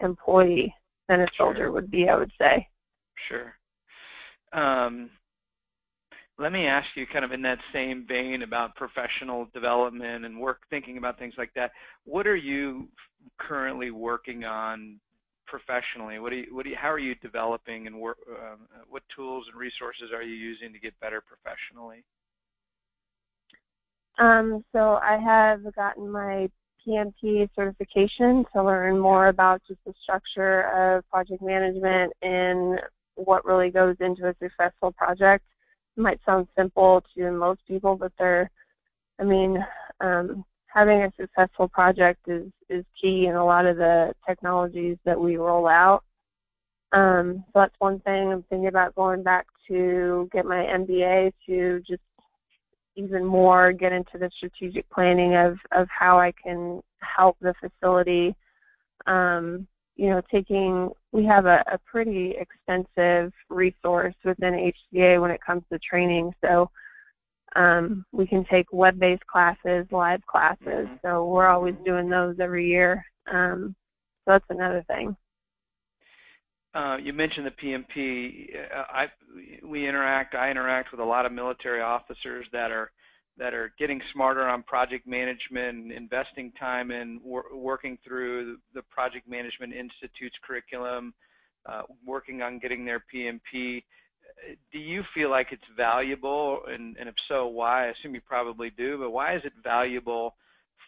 employee 0.00 0.72
than 1.08 1.20
a 1.20 1.26
soldier 1.36 1.64
sure. 1.64 1.72
would 1.72 1.90
be, 1.90 2.08
I 2.08 2.16
would 2.16 2.30
say. 2.38 2.68
Sure. 3.28 3.54
Um, 4.52 5.10
let 6.38 6.52
me 6.52 6.66
ask 6.66 6.88
you, 6.94 7.06
kind 7.06 7.24
of 7.24 7.32
in 7.32 7.42
that 7.42 7.58
same 7.72 8.06
vein 8.06 8.42
about 8.42 8.76
professional 8.76 9.48
development 9.52 10.24
and 10.24 10.38
work, 10.38 10.62
thinking 10.70 10.98
about 10.98 11.18
things 11.18 11.34
like 11.36 11.52
that. 11.54 11.72
What 12.04 12.26
are 12.26 12.36
you 12.36 12.88
currently 13.38 13.90
working 13.90 14.44
on 14.44 14.98
professionally? 15.52 16.18
What 16.18 16.30
do 16.30 16.36
you, 16.36 16.46
what 16.50 16.64
do 16.64 16.70
you, 16.70 16.76
how 16.80 16.90
are 16.90 16.98
you 16.98 17.14
developing 17.16 17.86
and 17.86 18.00
work, 18.00 18.16
uh, 18.26 18.56
what 18.88 19.02
tools 19.14 19.44
and 19.50 19.60
resources 19.60 20.10
are 20.14 20.22
you 20.22 20.34
using 20.34 20.72
to 20.72 20.78
get 20.78 20.98
better 20.98 21.20
professionally? 21.20 22.02
Um, 24.18 24.64
so 24.72 24.98
I 25.02 25.18
have 25.18 25.60
gotten 25.74 26.10
my 26.10 26.48
PMP 26.86 27.48
certification 27.54 28.44
to 28.54 28.64
learn 28.64 28.98
more 28.98 29.28
about 29.28 29.60
just 29.68 29.80
the 29.84 29.92
structure 30.02 30.62
of 30.96 31.08
project 31.10 31.42
management 31.42 32.12
and 32.22 32.80
what 33.16 33.44
really 33.44 33.70
goes 33.70 33.96
into 34.00 34.28
a 34.28 34.34
successful 34.42 34.90
project. 34.92 35.44
It 35.98 36.00
might 36.00 36.20
sound 36.24 36.48
simple 36.56 37.02
to 37.14 37.30
most 37.30 37.60
people, 37.68 37.94
but 37.96 38.12
they're, 38.18 38.50
I 39.20 39.24
mean, 39.24 39.58
um, 40.00 40.44
having 40.72 41.02
a 41.02 41.12
successful 41.20 41.68
project 41.68 42.20
is, 42.28 42.46
is 42.68 42.84
key 43.00 43.26
in 43.26 43.34
a 43.34 43.44
lot 43.44 43.66
of 43.66 43.76
the 43.76 44.12
technologies 44.26 44.96
that 45.04 45.18
we 45.18 45.36
roll 45.36 45.68
out. 45.68 46.02
Um, 46.92 47.44
so 47.46 47.60
that's 47.60 47.74
one 47.78 48.00
thing 48.00 48.32
I'm 48.32 48.44
thinking 48.44 48.68
about 48.68 48.94
going 48.94 49.22
back 49.22 49.46
to 49.68 50.28
get 50.32 50.44
my 50.44 50.56
MBA 50.56 51.32
to 51.46 51.80
just 51.86 52.02
even 52.96 53.24
more 53.24 53.72
get 53.72 53.92
into 53.92 54.18
the 54.18 54.30
strategic 54.36 54.88
planning 54.90 55.34
of, 55.34 55.56
of 55.72 55.88
how 55.88 56.18
I 56.18 56.32
can 56.42 56.82
help 57.00 57.36
the 57.40 57.54
facility. 57.60 58.34
Um, 59.06 59.66
you 59.96 60.10
know, 60.10 60.22
taking, 60.30 60.90
we 61.12 61.24
have 61.24 61.46
a, 61.46 61.62
a 61.72 61.78
pretty 61.86 62.34
extensive 62.38 63.32
resource 63.48 64.14
within 64.24 64.72
HCA 64.94 65.20
when 65.20 65.30
it 65.30 65.40
comes 65.44 65.62
to 65.70 65.78
training. 65.78 66.32
So 66.42 66.70
um, 67.56 68.04
we 68.12 68.26
can 68.26 68.44
take 68.50 68.66
web-based 68.72 69.26
classes, 69.26 69.86
live 69.90 70.24
classes. 70.26 70.86
Mm-hmm. 70.86 70.94
So 71.02 71.26
we're 71.26 71.48
always 71.48 71.74
doing 71.84 72.08
those 72.08 72.36
every 72.40 72.68
year. 72.68 73.04
Um, 73.30 73.74
so 74.24 74.32
that's 74.32 74.44
another 74.50 74.84
thing. 74.86 75.16
Uh, 76.74 76.96
you 77.02 77.12
mentioned 77.12 77.46
the 77.46 77.50
PMP. 77.50 78.48
Uh, 78.74 78.84
I, 78.90 79.06
we 79.62 79.86
interact. 79.86 80.34
I 80.34 80.50
interact 80.50 80.90
with 80.90 81.00
a 81.00 81.04
lot 81.04 81.26
of 81.26 81.32
military 81.32 81.82
officers 81.82 82.46
that 82.52 82.70
are 82.70 82.90
that 83.38 83.54
are 83.54 83.72
getting 83.78 84.00
smarter 84.12 84.46
on 84.46 84.62
project 84.62 85.06
management, 85.06 85.92
investing 85.92 86.52
time 86.52 86.90
in 86.90 87.20
wor- 87.24 87.54
working 87.54 87.98
through 88.06 88.58
the 88.74 88.82
Project 88.82 89.28
Management 89.28 89.72
Institute's 89.72 90.36
curriculum, 90.46 91.14
uh, 91.66 91.82
working 92.06 92.42
on 92.42 92.58
getting 92.58 92.84
their 92.84 93.02
PMP. 93.12 93.82
Do 94.72 94.78
you 94.78 95.02
feel 95.14 95.30
like 95.30 95.48
it's 95.50 95.62
valuable, 95.76 96.62
and, 96.68 96.96
and 96.98 97.08
if 97.08 97.14
so, 97.28 97.46
why? 97.46 97.86
I 97.86 97.90
assume 97.90 98.14
you 98.14 98.20
probably 98.20 98.70
do, 98.70 98.98
but 98.98 99.10
why 99.10 99.36
is 99.36 99.42
it 99.44 99.52
valuable 99.62 100.34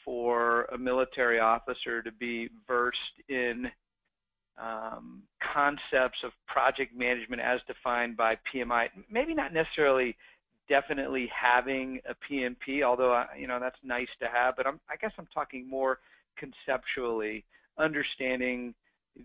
for 0.04 0.64
a 0.66 0.78
military 0.78 1.40
officer 1.40 2.02
to 2.02 2.12
be 2.12 2.48
versed 2.66 2.98
in 3.28 3.70
um, 4.60 5.22
concepts 5.52 6.18
of 6.22 6.32
project 6.46 6.96
management 6.96 7.42
as 7.42 7.60
defined 7.66 8.16
by 8.16 8.36
PMI. 8.52 8.88
Maybe 9.10 9.34
not 9.34 9.52
necessarily 9.52 10.16
definitely 10.68 11.30
having 11.34 12.00
a 12.08 12.14
PMP, 12.14 12.82
although 12.82 13.12
I, 13.12 13.26
you 13.38 13.46
know 13.46 13.58
that's 13.60 13.78
nice 13.82 14.08
to 14.20 14.28
have. 14.28 14.56
But 14.56 14.66
I'm, 14.66 14.80
I 14.88 14.96
guess 14.96 15.12
I'm 15.18 15.28
talking 15.32 15.68
more 15.68 15.98
conceptually, 16.36 17.44
understanding 17.78 18.74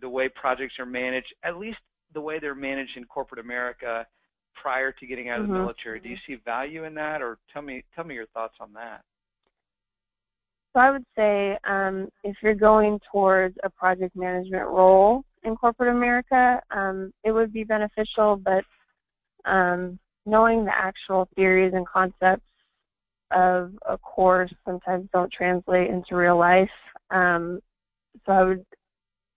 the 0.01 0.09
way 0.09 0.29
projects 0.29 0.75
are 0.79 0.85
managed, 0.85 1.33
at 1.43 1.57
least 1.57 1.79
the 2.13 2.21
way 2.21 2.39
they're 2.39 2.55
managed 2.55 2.97
in 2.97 3.05
corporate 3.05 3.39
America 3.39 4.05
prior 4.53 4.91
to 4.91 5.05
getting 5.05 5.29
out 5.29 5.39
of 5.39 5.45
mm-hmm. 5.45 5.53
the 5.53 5.59
military. 5.59 5.99
Do 5.99 6.09
you 6.09 6.17
see 6.27 6.37
value 6.45 6.85
in 6.85 6.93
that, 6.95 7.21
or 7.21 7.37
tell 7.51 7.61
me 7.61 7.83
tell 7.95 8.03
me 8.03 8.15
your 8.15 8.27
thoughts 8.27 8.55
on 8.59 8.73
that? 8.73 9.01
So 10.73 10.79
I 10.79 10.91
would 10.91 11.05
say 11.15 11.57
um, 11.67 12.09
if 12.23 12.35
you're 12.43 12.55
going 12.55 12.99
towards 13.11 13.57
a 13.63 13.69
project 13.69 14.15
management 14.15 14.67
role 14.67 15.23
in 15.43 15.55
corporate 15.55 15.95
America, 15.95 16.61
um, 16.69 17.11
it 17.23 17.31
would 17.31 17.51
be 17.51 17.63
beneficial, 17.63 18.35
but 18.35 18.63
um, 19.49 19.97
knowing 20.25 20.65
the 20.65 20.75
actual 20.75 21.27
theories 21.35 21.73
and 21.73 21.87
concepts 21.87 22.43
of 23.31 23.73
a 23.87 23.97
course 23.97 24.53
sometimes 24.65 25.07
don't 25.13 25.31
translate 25.31 25.89
into 25.89 26.15
real 26.15 26.37
life. 26.37 26.69
Um, 27.11 27.59
so 28.25 28.31
I 28.31 28.43
would 28.43 28.65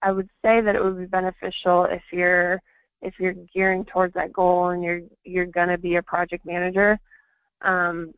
I 0.03 0.13
would 0.13 0.29
say 0.45 0.61
that 0.61 0.75
it 0.75 0.83
would 0.83 0.99
be 0.99 1.07
beneficial 1.07 1.87
if 1.91 2.03
you're 2.13 2.61
if 3.03 3.15
you're 3.19 3.35
gearing 3.55 3.85
towards 3.85 4.15
that 4.15 4.33
goal 4.33 4.71
and 4.71 4.83
you're 4.83 5.01
you're 5.25 5.47
gonna 5.47 5.79
be 5.79 5.97
a 5.97 6.03
project 6.03 6.47
manager. 6.47 6.99
Um, 7.63 8.15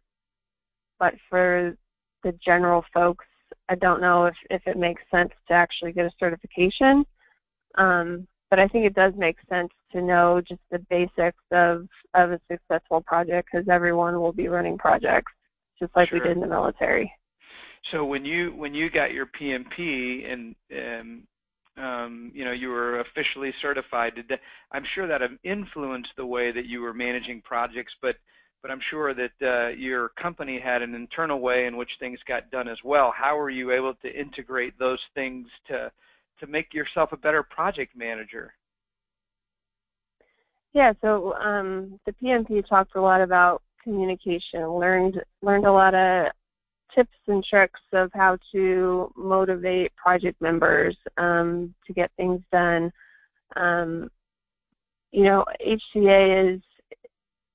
but 0.98 1.14
for 1.28 1.76
the 2.22 2.32
general 2.44 2.84
folks, 2.92 3.26
I 3.68 3.74
don't 3.74 4.00
know 4.00 4.26
if, 4.26 4.34
if 4.50 4.62
it 4.66 4.76
makes 4.76 5.02
sense 5.10 5.32
to 5.48 5.54
actually 5.54 5.92
get 5.92 6.06
a 6.06 6.10
certification. 6.18 7.04
Um, 7.76 8.26
but 8.50 8.58
I 8.58 8.68
think 8.68 8.86
it 8.86 8.94
does 8.94 9.12
make 9.16 9.36
sense 9.48 9.70
to 9.92 10.00
know 10.00 10.40
just 10.46 10.60
the 10.70 10.78
basics 10.90 11.42
of, 11.50 11.88
of 12.14 12.32
a 12.32 12.40
successful 12.50 13.00
project 13.00 13.48
because 13.50 13.68
everyone 13.68 14.20
will 14.20 14.32
be 14.32 14.48
running 14.48 14.78
projects 14.78 15.32
just 15.78 15.94
like 15.96 16.08
sure. 16.08 16.20
we 16.20 16.28
did 16.28 16.36
in 16.36 16.40
the 16.40 16.46
military. 16.46 17.12
So 17.90 18.04
when 18.04 18.24
you 18.24 18.50
when 18.56 18.72
you 18.72 18.90
got 18.90 19.12
your 19.12 19.26
PMP 19.26 20.32
and 20.32 20.54
um, 20.72 21.22
um, 21.76 22.30
you 22.34 22.44
know 22.44 22.52
you 22.52 22.68
were 22.68 23.00
officially 23.00 23.52
certified, 23.60 24.14
did 24.14 24.28
that, 24.28 24.40
I'm 24.72 24.84
sure 24.94 25.06
that 25.06 25.22
influenced 25.42 26.12
the 26.16 26.26
way 26.26 26.52
that 26.52 26.66
you 26.66 26.80
were 26.80 26.94
managing 26.94 27.42
projects, 27.42 27.94
but 28.00 28.16
but 28.62 28.70
I'm 28.70 28.80
sure 28.88 29.12
that 29.12 29.32
uh, 29.42 29.68
your 29.76 30.08
company 30.10 30.58
had 30.58 30.80
an 30.80 30.94
internal 30.94 31.40
way 31.40 31.66
in 31.66 31.76
which 31.76 31.90
things 32.00 32.18
got 32.26 32.50
done 32.50 32.66
as 32.66 32.78
well. 32.82 33.12
How 33.14 33.37
were 33.37 33.50
you 33.50 33.72
able 33.72 33.94
to 33.96 34.20
integrate 34.20 34.78
those 34.78 35.00
things 35.14 35.46
to 35.68 35.90
to 36.40 36.46
make 36.46 36.72
yourself 36.72 37.12
a 37.12 37.16
better 37.16 37.42
project 37.42 37.94
manager? 37.96 38.54
Yeah, 40.72 40.92
so 41.02 41.34
um, 41.34 42.00
the 42.06 42.12
PMP 42.12 42.66
talked 42.66 42.96
a 42.96 43.00
lot 43.00 43.20
about 43.20 43.62
communication. 43.82 44.66
learned 44.66 45.22
learned 45.42 45.66
a 45.66 45.72
lot 45.72 45.94
of 45.94 46.32
tips 46.94 47.16
and 47.28 47.44
tricks 47.44 47.80
of 47.92 48.10
how 48.14 48.38
to 48.52 49.12
motivate 49.16 49.94
project 49.96 50.40
members 50.40 50.96
um, 51.16 51.74
to 51.86 51.92
get 51.92 52.10
things 52.16 52.40
done. 52.50 52.92
Um, 53.56 54.10
you 55.12 55.24
know, 55.24 55.44
HCA 55.64 56.54
is 56.54 56.60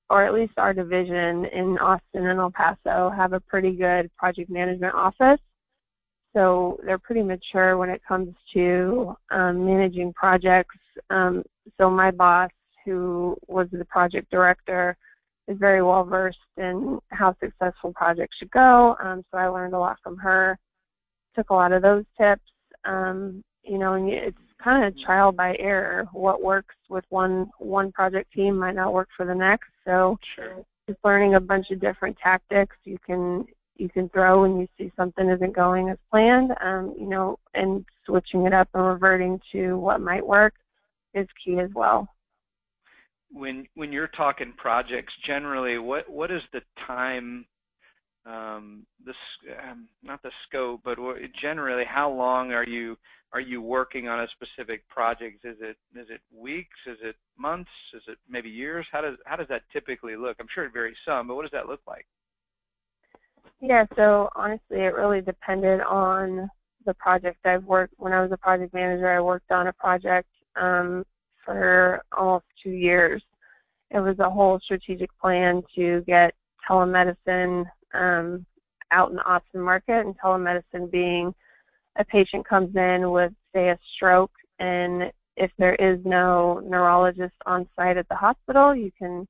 or 0.09 0.25
at 0.25 0.33
least 0.33 0.53
our 0.57 0.73
division 0.73 1.45
in 1.45 1.77
Austin 1.79 2.25
and 2.25 2.39
El 2.39 2.51
Paso, 2.51 3.11
have 3.15 3.33
a 3.33 3.39
pretty 3.39 3.71
good 3.75 4.09
project 4.17 4.49
management 4.49 4.95
office. 4.95 5.39
So 6.33 6.79
they're 6.85 6.97
pretty 6.99 7.23
mature 7.23 7.77
when 7.77 7.89
it 7.89 8.01
comes 8.07 8.33
to 8.53 9.15
um, 9.31 9.65
managing 9.65 10.13
projects. 10.13 10.75
Um, 11.09 11.43
so 11.77 11.89
my 11.89 12.11
boss, 12.11 12.49
who 12.85 13.37
was 13.47 13.67
the 13.71 13.85
project 13.85 14.29
director, 14.31 14.97
is 15.49 15.57
very 15.57 15.81
well 15.81 16.03
versed 16.03 16.37
in 16.57 16.99
how 17.09 17.35
successful 17.39 17.91
projects 17.93 18.37
should 18.37 18.51
go. 18.51 18.95
Um, 19.03 19.23
so 19.31 19.37
I 19.37 19.47
learned 19.47 19.73
a 19.73 19.79
lot 19.79 19.97
from 20.03 20.15
her. 20.17 20.57
Took 21.35 21.49
a 21.49 21.53
lot 21.53 21.71
of 21.71 21.81
those 21.81 22.05
tips. 22.17 22.43
Um, 22.85 23.43
you 23.63 23.77
know, 23.77 23.93
and 23.93 24.09
it's 24.09 24.37
kind 24.63 24.85
of 24.85 24.97
trial 24.99 25.31
by 25.31 25.55
error. 25.59 26.07
What 26.13 26.43
works 26.43 26.75
with 26.89 27.03
one 27.09 27.49
one 27.57 27.91
project 27.91 28.31
team 28.31 28.57
might 28.57 28.75
not 28.75 28.93
work 28.93 29.09
for 29.17 29.25
the 29.25 29.35
next. 29.35 29.69
So 29.85 30.17
sure. 30.35 30.63
just 30.87 30.99
learning 31.03 31.35
a 31.35 31.39
bunch 31.39 31.71
of 31.71 31.81
different 31.81 32.17
tactics 32.21 32.75
you 32.85 32.97
can 33.05 33.45
you 33.75 33.89
can 33.89 34.09
throw 34.09 34.41
when 34.41 34.59
you 34.59 34.67
see 34.77 34.91
something 34.95 35.29
isn't 35.29 35.55
going 35.55 35.89
as 35.89 35.97
planned. 36.11 36.51
Um, 36.61 36.93
you 36.97 37.07
know, 37.07 37.37
and 37.55 37.83
switching 38.05 38.45
it 38.45 38.53
up 38.53 38.69
and 38.73 38.85
reverting 38.85 39.39
to 39.51 39.77
what 39.77 39.99
might 40.01 40.25
work 40.25 40.53
is 41.13 41.27
key 41.43 41.59
as 41.59 41.69
well. 41.73 42.07
When 43.31 43.67
when 43.75 43.91
you're 43.91 44.07
talking 44.07 44.53
projects, 44.57 45.13
generally, 45.25 45.77
what 45.77 46.31
is 46.31 46.41
the 46.51 46.61
time 46.87 47.45
um, 48.25 48.85
um, 49.63 49.87
not 50.03 50.21
the 50.23 50.31
scope, 50.47 50.81
but 50.83 50.97
generally, 51.41 51.83
how 51.85 52.11
long 52.11 52.51
are 52.51 52.65
you 52.65 52.97
are 53.31 53.39
you 53.39 53.61
working 53.61 54.07
on 54.07 54.21
a 54.21 54.27
specific 54.29 54.87
project? 54.87 55.45
Is 55.45 55.57
it 55.61 55.77
is 55.95 56.07
it 56.09 56.21
weeks? 56.35 56.77
Is 56.87 56.97
it 57.01 57.15
months? 57.37 57.69
Is 57.93 58.03
it 58.07 58.17
maybe 58.29 58.49
years? 58.49 58.85
How 58.91 59.01
does 59.01 59.15
how 59.25 59.35
does 59.35 59.47
that 59.49 59.63
typically 59.71 60.15
look? 60.15 60.37
I'm 60.39 60.47
sure 60.53 60.65
it 60.65 60.73
varies 60.73 60.97
some, 61.05 61.27
but 61.27 61.35
what 61.35 61.43
does 61.43 61.51
that 61.51 61.67
look 61.67 61.81
like? 61.87 62.05
Yeah, 63.61 63.85
so 63.95 64.29
honestly, 64.35 64.77
it 64.79 64.93
really 64.93 65.21
depended 65.21 65.81
on 65.81 66.49
the 66.85 66.93
project 66.95 67.45
I've 67.45 67.65
worked. 67.65 67.93
When 67.97 68.13
I 68.13 68.21
was 68.21 68.31
a 68.31 68.37
project 68.37 68.73
manager, 68.73 69.09
I 69.09 69.21
worked 69.21 69.51
on 69.51 69.67
a 69.67 69.73
project 69.73 70.29
um, 70.55 71.05
for 71.49 72.03
almost 72.15 72.45
two 72.61 72.69
years. 72.69 73.23
It 73.89 73.99
was 73.99 74.19
a 74.19 74.29
whole 74.29 74.59
strategic 74.63 75.09
plan 75.19 75.63
to 75.75 76.03
get 76.05 76.35
telemedicine 76.69 77.65
um, 77.95 78.45
out 78.91 79.09
in 79.09 79.15
the 79.15 79.25
Austin 79.25 79.61
market, 79.61 80.05
and 80.05 80.15
telemedicine 80.19 80.91
being 80.91 81.33
a 81.97 82.05
patient 82.05 82.47
comes 82.47 82.75
in 82.75 83.09
with, 83.09 83.31
say, 83.53 83.69
a 83.69 83.79
stroke, 83.95 84.31
and 84.59 85.11
if 85.37 85.49
there 85.57 85.75
is 85.75 85.99
no 86.05 86.61
neurologist 86.63 87.33
on 87.47 87.67
site 87.75 87.97
at 87.97 88.07
the 88.09 88.15
hospital, 88.15 88.75
you 88.75 88.91
can 88.97 89.27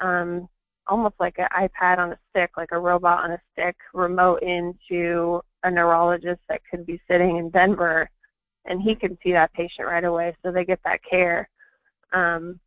um, 0.00 0.48
almost 0.88 1.14
like 1.20 1.36
an 1.38 1.46
iPad 1.56 1.98
on 1.98 2.12
a 2.12 2.18
stick, 2.30 2.50
like 2.56 2.70
a 2.72 2.78
robot 2.78 3.22
on 3.22 3.32
a 3.32 3.40
stick, 3.52 3.76
remote 3.94 4.42
into 4.42 5.40
a 5.62 5.70
neurologist 5.70 6.40
that 6.48 6.60
could 6.68 6.84
be 6.86 7.00
sitting 7.08 7.36
in 7.36 7.50
Denver, 7.50 8.10
and 8.66 8.82
he 8.82 8.94
can 8.94 9.16
see 9.22 9.32
that 9.32 9.52
patient 9.52 9.88
right 9.88 10.04
away, 10.04 10.36
so 10.42 10.50
they 10.50 10.64
get 10.64 10.80
that 10.84 11.00
care. 11.08 11.48
Um, 12.12 12.60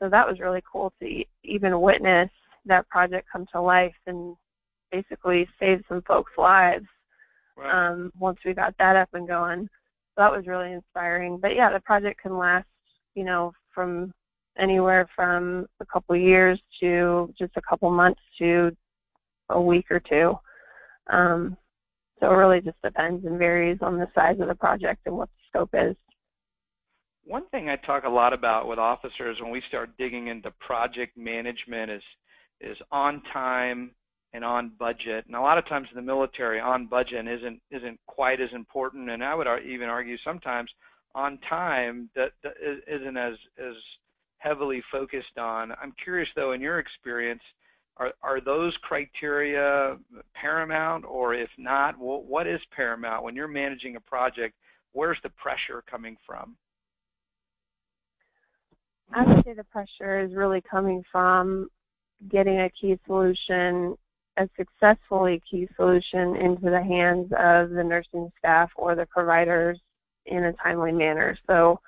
so 0.00 0.08
that 0.08 0.26
was 0.26 0.40
really 0.40 0.62
cool 0.70 0.92
to 1.00 1.24
even 1.44 1.80
witness 1.80 2.30
that 2.66 2.88
project 2.88 3.28
come 3.30 3.46
to 3.52 3.60
life 3.60 3.94
and 4.06 4.36
basically 4.90 5.48
save 5.58 5.82
some 5.88 6.02
folks' 6.02 6.32
lives 6.36 6.86
right. 7.56 7.90
um, 7.90 8.12
once 8.18 8.38
we 8.44 8.52
got 8.52 8.74
that 8.78 8.96
up 8.96 9.08
and 9.14 9.26
going. 9.26 9.62
So 9.62 10.22
that 10.22 10.32
was 10.32 10.46
really 10.46 10.72
inspiring. 10.72 11.38
But 11.38 11.54
yeah, 11.54 11.72
the 11.72 11.80
project 11.80 12.20
can 12.20 12.36
last, 12.36 12.66
you 13.14 13.24
know, 13.24 13.52
from 13.74 14.12
anywhere 14.58 15.08
from 15.16 15.66
a 15.80 15.86
couple 15.86 16.14
years 16.14 16.60
to 16.80 17.32
just 17.38 17.52
a 17.56 17.62
couple 17.62 17.90
months 17.90 18.20
to 18.38 18.76
a 19.48 19.60
week 19.60 19.86
or 19.90 20.00
two. 20.00 20.34
Um, 21.10 21.56
so 22.22 22.30
it 22.30 22.34
really 22.34 22.60
just 22.60 22.80
depends 22.82 23.26
and 23.26 23.36
varies 23.36 23.78
on 23.82 23.98
the 23.98 24.06
size 24.14 24.36
of 24.40 24.46
the 24.46 24.54
project 24.54 25.00
and 25.06 25.16
what 25.16 25.28
the 25.28 25.42
scope 25.48 25.70
is. 25.74 25.96
One 27.24 27.48
thing 27.48 27.68
I 27.68 27.76
talk 27.76 28.04
a 28.04 28.08
lot 28.08 28.32
about 28.32 28.68
with 28.68 28.78
officers 28.78 29.38
when 29.40 29.50
we 29.50 29.62
start 29.68 29.90
digging 29.98 30.28
into 30.28 30.52
project 30.60 31.16
management 31.16 31.90
is 31.90 32.02
is 32.60 32.76
on 32.92 33.22
time 33.32 33.90
and 34.34 34.44
on 34.44 34.70
budget. 34.78 35.26
And 35.26 35.34
a 35.34 35.40
lot 35.40 35.58
of 35.58 35.66
times 35.68 35.88
in 35.90 35.96
the 35.96 36.02
military, 36.02 36.60
on 36.60 36.86
budget 36.86 37.26
isn't 37.26 37.60
isn't 37.70 37.98
quite 38.06 38.40
as 38.40 38.50
important. 38.54 39.10
And 39.10 39.24
I 39.24 39.34
would 39.34 39.48
even 39.66 39.88
argue 39.88 40.16
sometimes 40.24 40.70
on 41.14 41.38
time 41.48 42.08
that, 42.14 42.32
that 42.44 42.54
isn't 42.86 43.16
as 43.16 43.34
as 43.58 43.74
heavily 44.38 44.82
focused 44.92 45.38
on. 45.38 45.72
I'm 45.82 45.94
curious 46.02 46.28
though, 46.36 46.52
in 46.52 46.60
your 46.60 46.78
experience, 46.78 47.42
are 47.96 48.12
are 48.22 48.40
those 48.40 48.74
criteria 48.82 49.96
paramount, 50.34 51.04
or 51.04 51.34
if 51.34 51.50
not, 51.58 51.94
what 51.98 52.46
is 52.46 52.60
paramount 52.74 53.24
when 53.24 53.36
you're 53.36 53.48
managing 53.48 53.96
a 53.96 54.00
project? 54.00 54.54
Where's 54.92 55.18
the 55.22 55.30
pressure 55.30 55.82
coming 55.90 56.16
from? 56.26 56.56
I 59.14 59.24
would 59.24 59.44
say 59.44 59.52
the 59.52 59.64
pressure 59.64 60.20
is 60.20 60.34
really 60.34 60.62
coming 60.62 61.02
from 61.10 61.68
getting 62.30 62.60
a 62.60 62.70
key 62.70 62.98
solution, 63.06 63.96
a 64.38 64.48
successfully 64.56 65.42
key 65.48 65.68
solution 65.76 66.36
into 66.36 66.70
the 66.70 66.82
hands 66.82 67.30
of 67.38 67.70
the 67.70 67.84
nursing 67.84 68.30
staff 68.38 68.70
or 68.76 68.94
the 68.94 69.06
providers 69.06 69.78
in 70.26 70.44
a 70.44 70.52
timely 70.54 70.92
manner. 70.92 71.36
So 71.46 71.80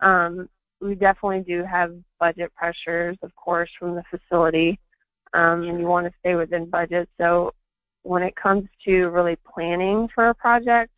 um, 0.00 0.48
we 0.80 0.94
definitely 0.94 1.44
do 1.46 1.64
have 1.64 1.94
budget 2.18 2.52
pressures, 2.54 3.18
of 3.22 3.34
course, 3.36 3.70
from 3.78 3.94
the 3.94 4.04
facility, 4.10 4.78
um, 5.34 5.62
and 5.62 5.78
you 5.78 5.86
want 5.86 6.06
to 6.06 6.12
stay 6.20 6.34
within 6.34 6.68
budget. 6.68 7.08
So 7.18 7.52
when 8.02 8.22
it 8.22 8.34
comes 8.36 8.68
to 8.84 9.06
really 9.06 9.36
planning 9.52 10.08
for 10.14 10.28
a 10.28 10.34
project, 10.34 10.90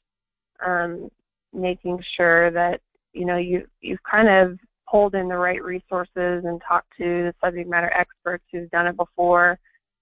um, 0.64 1.10
making 1.52 2.02
sure 2.16 2.50
that 2.50 2.80
you 3.12 3.24
know 3.24 3.36
you 3.36 3.66
you've 3.80 4.02
kind 4.02 4.28
of 4.28 4.58
pulled 4.90 5.14
in 5.14 5.28
the 5.28 5.36
right 5.36 5.62
resources 5.62 6.44
and 6.44 6.60
talked 6.66 6.88
to 6.98 7.04
the 7.04 7.34
subject 7.42 7.68
matter 7.68 7.92
experts 7.92 8.44
who've 8.52 8.70
done 8.70 8.86
it 8.86 8.96
before 8.96 9.58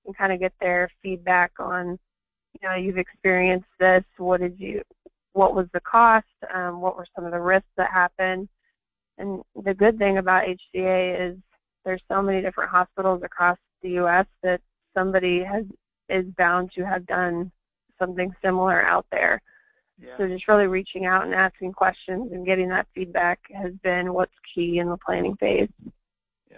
and 0.06 0.16
kind 0.16 0.32
of 0.32 0.40
get 0.40 0.52
their 0.60 0.88
feedback 1.02 1.52
on 1.58 1.98
you 2.60 2.68
know 2.68 2.74
you've 2.74 2.98
experienced 2.98 3.68
this 3.78 4.04
what 4.18 4.40
did 4.40 4.58
you 4.58 4.82
what 5.34 5.54
was 5.54 5.66
the 5.72 5.80
cost 5.80 6.26
um, 6.54 6.80
what 6.80 6.96
were 6.96 7.06
some 7.14 7.24
of 7.24 7.32
the 7.32 7.40
risks 7.40 7.68
that 7.76 7.90
happened 7.90 8.48
and 9.18 9.42
the 9.64 9.74
good 9.74 9.98
thing 9.98 10.18
about 10.18 10.44
HCA 10.44 11.30
is 11.30 11.38
there's 11.84 12.02
so 12.08 12.22
many 12.22 12.40
different 12.40 12.70
hospitals 12.70 13.22
across 13.24 13.58
the 13.82 13.90
U.S. 13.90 14.26
that 14.42 14.60
somebody 14.94 15.42
has 15.42 15.64
is 16.08 16.26
bound 16.36 16.70
to 16.76 16.84
have 16.84 17.06
done 17.06 17.50
something 17.98 18.32
similar 18.42 18.82
out 18.82 19.06
there. 19.10 19.40
Yeah. 19.98 20.16
So 20.18 20.26
just 20.26 20.48
really 20.48 20.66
reaching 20.66 21.06
out 21.06 21.24
and 21.24 21.34
asking 21.34 21.72
questions 21.72 22.32
and 22.32 22.44
getting 22.44 22.68
that 22.70 22.86
feedback 22.94 23.40
has 23.54 23.72
been 23.82 24.12
what's 24.12 24.32
key 24.54 24.78
in 24.78 24.88
the 24.88 24.96
planning 24.96 25.36
phase. 25.36 25.68
Yeah. 26.50 26.56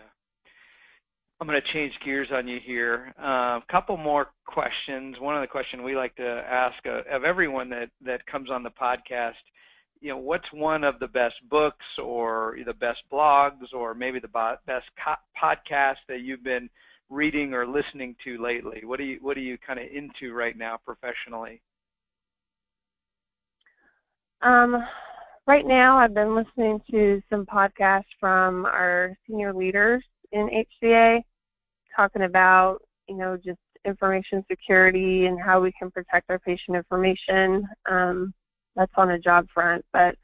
I'm 1.40 1.46
going 1.46 1.60
to 1.60 1.72
change 1.72 1.92
gears 2.04 2.28
on 2.32 2.48
you 2.48 2.58
here. 2.64 3.12
A 3.18 3.28
uh, 3.28 3.60
couple 3.70 3.96
more 3.96 4.28
questions. 4.46 5.16
One 5.20 5.36
of 5.36 5.42
the 5.42 5.46
questions 5.46 5.82
we 5.84 5.94
like 5.94 6.16
to 6.16 6.26
ask 6.26 6.76
uh, 6.86 7.02
of 7.14 7.24
everyone 7.24 7.68
that, 7.70 7.90
that 8.04 8.24
comes 8.26 8.50
on 8.50 8.62
the 8.62 8.70
podcast 8.70 9.34
you 10.04 10.10
know, 10.10 10.18
what's 10.18 10.52
one 10.52 10.84
of 10.84 10.98
the 10.98 11.08
best 11.08 11.36
books 11.48 11.86
or 12.02 12.58
the 12.66 12.74
best 12.74 13.00
blogs 13.10 13.72
or 13.72 13.94
maybe 13.94 14.20
the 14.20 14.56
best 14.66 14.84
co- 15.02 15.14
podcast 15.42 15.96
that 16.08 16.20
you've 16.20 16.44
been 16.44 16.68
reading 17.10 17.54
or 17.54 17.66
listening 17.66 18.16
to 18.24 18.42
lately? 18.42 18.82
What 18.84 19.00
are 19.00 19.04
you 19.04 19.18
What 19.20 19.36
are 19.36 19.40
you 19.40 19.58
kind 19.64 19.78
of 19.78 19.86
into 19.86 20.34
right 20.34 20.56
now 20.56 20.78
professionally? 20.84 21.60
Um, 24.42 24.76
right 25.46 25.66
now, 25.66 25.98
I've 25.98 26.14
been 26.14 26.34
listening 26.34 26.80
to 26.90 27.22
some 27.30 27.46
podcasts 27.46 28.12
from 28.20 28.66
our 28.66 29.16
senior 29.26 29.54
leaders 29.54 30.04
in 30.32 30.48
HCA, 30.82 31.22
talking 31.96 32.22
about 32.22 32.78
you 33.08 33.16
know 33.16 33.36
just 33.36 33.58
information 33.84 34.44
security 34.50 35.26
and 35.26 35.38
how 35.40 35.60
we 35.60 35.72
can 35.78 35.90
protect 35.90 36.30
our 36.30 36.38
patient 36.38 36.76
information. 36.76 37.66
Um, 37.90 38.34
that's 38.76 38.92
on 38.96 39.12
a 39.12 39.18
job 39.18 39.46
front, 39.54 39.84
but 39.92 40.16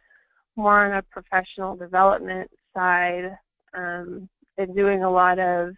more 0.57 0.85
on 0.85 0.99
a 0.99 1.03
professional 1.03 1.77
development 1.77 2.51
side, 2.75 3.37
um, 3.75 4.29
been 4.57 4.75
doing 4.75 5.05
a 5.05 5.11
lot 5.11 5.39
of 5.39 5.75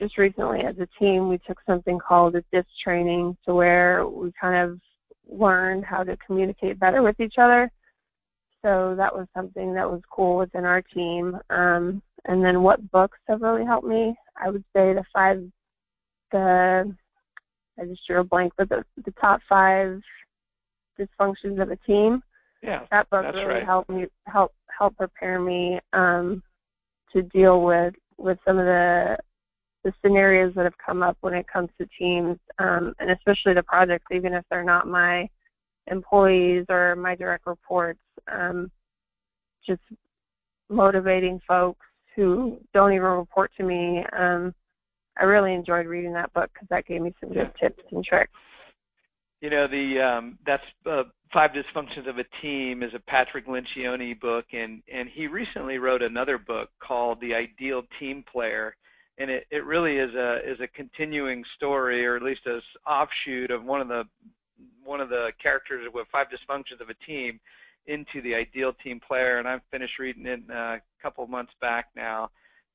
just 0.00 0.16
recently 0.18 0.60
as 0.60 0.76
a 0.78 0.88
team 0.98 1.28
we 1.28 1.38
took 1.46 1.58
something 1.66 1.98
called 1.98 2.34
a 2.34 2.42
DISC 2.52 2.66
training 2.82 3.36
to 3.44 3.54
where 3.54 4.06
we 4.06 4.32
kind 4.40 4.70
of 4.70 4.80
learned 5.28 5.84
how 5.84 6.02
to 6.02 6.16
communicate 6.26 6.80
better 6.80 7.02
with 7.02 7.20
each 7.20 7.34
other. 7.38 7.70
So 8.62 8.94
that 8.96 9.14
was 9.14 9.26
something 9.34 9.74
that 9.74 9.88
was 9.90 10.00
cool 10.10 10.38
within 10.38 10.64
our 10.64 10.82
team. 10.82 11.38
Um, 11.50 12.02
and 12.26 12.44
then 12.44 12.62
what 12.62 12.90
books 12.90 13.18
have 13.28 13.42
really 13.42 13.64
helped 13.64 13.86
me? 13.86 14.14
I 14.36 14.50
would 14.50 14.64
say 14.74 14.92
the 14.94 15.04
five 15.12 15.42
the 16.32 16.94
I 17.78 17.84
just 17.84 18.06
drew 18.06 18.20
a 18.20 18.24
blank, 18.24 18.52
but 18.58 18.68
the 18.68 18.84
the 19.04 19.12
top 19.12 19.40
five 19.48 20.00
dysfunctions 20.98 21.60
of 21.60 21.70
a 21.70 21.76
team. 21.76 22.22
Yeah, 22.62 22.84
that 22.90 23.08
book 23.08 23.24
really 23.32 23.46
right. 23.46 23.64
helped 23.64 23.88
me 23.88 24.06
help 24.26 24.52
help 24.76 24.96
prepare 24.96 25.40
me 25.40 25.80
um, 25.94 26.42
to 27.12 27.22
deal 27.22 27.62
with 27.62 27.94
with 28.18 28.38
some 28.44 28.58
of 28.58 28.66
the 28.66 29.16
the 29.84 29.92
scenarios 30.02 30.54
that 30.54 30.64
have 30.64 30.76
come 30.84 31.02
up 31.02 31.16
when 31.20 31.34
it 31.34 31.46
comes 31.48 31.70
to 31.78 31.88
teams, 31.98 32.38
um, 32.58 32.94
and 32.98 33.10
especially 33.10 33.54
the 33.54 33.62
projects, 33.62 34.06
even 34.12 34.34
if 34.34 34.44
they're 34.50 34.64
not 34.64 34.86
my 34.86 35.28
employees 35.86 36.66
or 36.68 36.94
my 36.96 37.14
direct 37.14 37.46
reports. 37.46 38.00
Um, 38.30 38.70
just 39.66 39.80
motivating 40.68 41.40
folks 41.46 41.84
who 42.14 42.58
don't 42.72 42.92
even 42.92 43.06
report 43.06 43.50
to 43.56 43.64
me. 43.64 44.04
Um, 44.16 44.54
I 45.18 45.24
really 45.24 45.54
enjoyed 45.54 45.86
reading 45.86 46.12
that 46.14 46.32
book 46.32 46.50
because 46.52 46.68
that 46.70 46.86
gave 46.86 47.02
me 47.02 47.14
some 47.20 47.32
good 47.32 47.52
tips 47.60 47.82
and 47.90 48.04
tricks. 48.04 48.32
You 49.40 49.50
know, 49.50 49.66
the 49.66 50.00
um, 50.00 50.38
that's 50.44 50.62
uh, 50.86 51.04
Five 51.32 51.52
Dysfunctions 51.52 52.08
of 52.08 52.18
a 52.18 52.24
Team 52.42 52.82
is 52.82 52.92
a 52.94 52.98
Patrick 52.98 53.46
Lencioni 53.46 54.18
book, 54.18 54.46
and 54.52 54.82
and 54.92 55.08
he 55.08 55.26
recently 55.26 55.78
wrote 55.78 56.02
another 56.02 56.38
book 56.38 56.70
called 56.80 57.20
The 57.20 57.34
Ideal 57.34 57.84
Team 57.98 58.24
Player, 58.30 58.74
and 59.20 59.30
it, 59.30 59.46
it 59.50 59.64
really 59.64 59.98
is 59.98 60.14
a 60.14 60.38
is 60.38 60.58
a 60.60 60.68
continuing 60.68 61.44
story, 61.56 62.04
or 62.06 62.16
at 62.16 62.22
least 62.22 62.40
a 62.46 62.60
offshoot 62.90 63.50
of 63.50 63.62
one 63.64 63.80
of 63.80 63.88
the 63.88 64.04
one 64.82 65.00
of 65.00 65.10
the 65.10 65.30
characters 65.40 65.86
with 65.92 66.06
Five 66.10 66.26
Dysfunctions 66.28 66.80
of 66.80 66.88
a 66.88 66.94
Team 67.06 67.38
into 67.86 68.22
the 68.22 68.34
Ideal 68.34 68.72
Team 68.82 69.00
Player, 69.06 69.38
and 69.38 69.46
I've 69.46 69.60
finished 69.70 69.98
reading 69.98 70.26
it 70.26 70.40
uh, 70.50 70.54
a 70.54 70.80
couple 71.02 71.26
months 71.26 71.52
back 71.60 71.86
now, 71.94 72.30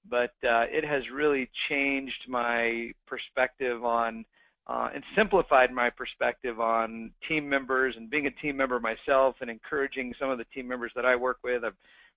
but 0.10 0.34
uh, 0.44 0.66
it 0.70 0.86
has 0.86 1.04
really 1.14 1.50
changed 1.68 2.26
my 2.28 2.92
perspective 3.08 3.84
on 3.84 4.24
uh, 4.68 4.90
and 4.94 5.04
simplified 5.16 5.72
my 5.72 5.90
perspective 5.90 6.60
on 6.60 7.12
team 7.28 7.48
members 7.48 7.96
and 7.98 8.10
being 8.10 8.28
a 8.28 8.32
team 8.42 8.58
member 8.58 8.80
myself 8.80 9.36
and 9.42 9.50
encouraging 9.50 10.14
some 10.20 10.30
of 10.30 10.38
the 10.38 10.46
team 10.46 10.68
members 10.68 10.92
that 10.96 11.06
I 11.06 11.16
work 11.16 11.38
with. 11.44 11.64
I've 11.64 11.74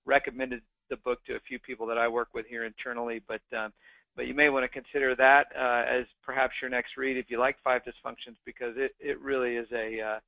recommended 0.06 0.62
the 0.88 0.96
book 0.96 1.18
to 1.26 1.34
a 1.34 1.40
few 1.46 1.58
people 1.58 1.86
that 1.86 1.98
I 1.98 2.08
work 2.08 2.28
with 2.34 2.46
here 2.46 2.64
internally, 2.64 3.20
but 3.28 3.42
uh, 3.56 3.68
but 4.18 4.26
you 4.26 4.34
may 4.34 4.48
want 4.48 4.64
to 4.64 4.68
consider 4.68 5.14
that 5.14 5.46
uh, 5.56 5.84
as 5.88 6.04
perhaps 6.24 6.52
your 6.60 6.68
next 6.68 6.96
read 6.96 7.16
if 7.16 7.26
you 7.28 7.38
like 7.38 7.56
Five 7.62 7.82
Dysfunctions 7.82 8.34
because 8.44 8.74
it 8.76 8.90
it 8.98 9.20
really 9.20 9.54
is 9.54 9.68
a 9.72 10.00
uh, 10.00 10.18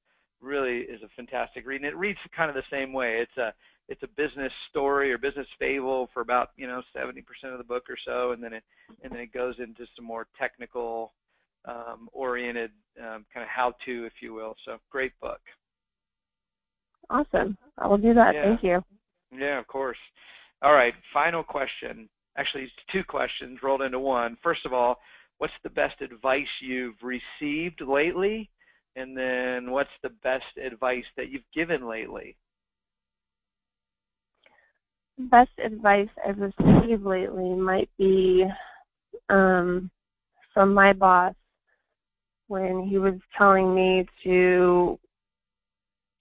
really 0.41 0.79
is 0.83 1.03
a 1.03 1.09
fantastic 1.17 1.67
read 1.67 1.81
and 1.83 1.87
it 1.87 1.97
reads 1.97 2.19
kind 2.35 2.49
of 2.49 2.55
the 2.55 2.63
same 2.71 2.93
way. 2.93 3.19
It's 3.21 3.37
a 3.37 3.53
it's 3.89 4.05
a 4.05 4.09
business 4.17 4.53
story 4.71 5.13
or 5.13 5.19
business 5.19 5.49
fable 5.59 6.09
for 6.15 6.21
about 6.21 6.51
you 6.57 6.69
know 6.69 6.81
70% 6.97 7.19
of 7.51 7.59
the 7.59 7.65
book 7.65 7.83
or 7.91 7.97
so, 8.05 8.31
and 8.31 8.41
then 8.41 8.53
it 8.53 8.63
and 9.03 9.13
then 9.13 9.19
it 9.19 9.33
goes 9.33 9.57
into 9.59 9.85
some 9.97 10.05
more 10.05 10.29
technical 10.39 11.13
um, 11.65 12.09
oriented 12.13 12.71
um, 13.01 13.27
kind 13.35 13.43
of 13.43 13.49
how 13.49 13.75
to, 13.85 14.05
if 14.05 14.13
you 14.23 14.33
will. 14.33 14.55
So 14.65 14.79
great 14.91 15.19
book. 15.21 15.41
Awesome. 17.11 17.59
I 17.77 17.89
will 17.89 17.99
do 17.99 18.15
that. 18.15 18.37
Yeah. 18.37 18.45
Thank 18.45 18.63
you. 18.63 18.85
Yeah, 19.37 19.59
of 19.59 19.67
course. 19.67 19.99
All 20.63 20.75
right, 20.75 20.95
final 21.13 21.43
question. 21.43 22.09
Actually, 22.37 22.71
two 22.93 23.05
questions 23.05 23.59
rolled 23.63 23.83
into 23.83 23.99
one. 23.99 24.37
First 24.43 24.65
of 24.65 24.73
all, 24.73 24.99
what's 25.39 25.53
the 25.63 25.71
best 25.71 26.01
advice 26.01 26.47
you've 26.61 26.97
received 27.03 27.81
lately? 27.81 28.49
And 28.97 29.17
then 29.17 29.71
what's 29.71 29.91
the 30.03 30.11
best 30.23 30.45
advice 30.63 31.05
that 31.17 31.31
you've 31.31 31.43
given 31.55 31.89
lately? 31.89 32.37
Best 35.19 35.51
advice 35.63 36.09
I've 36.27 36.39
received 36.39 37.05
lately 37.05 37.51
might 37.55 37.91
be 37.99 38.45
um, 39.29 39.91
from 40.55 40.73
my 40.73 40.93
boss 40.93 41.35
when 42.49 42.87
he 42.89 42.99
was 42.99 43.15
telling 43.37 43.75
me 43.75 44.07
to 44.25 44.99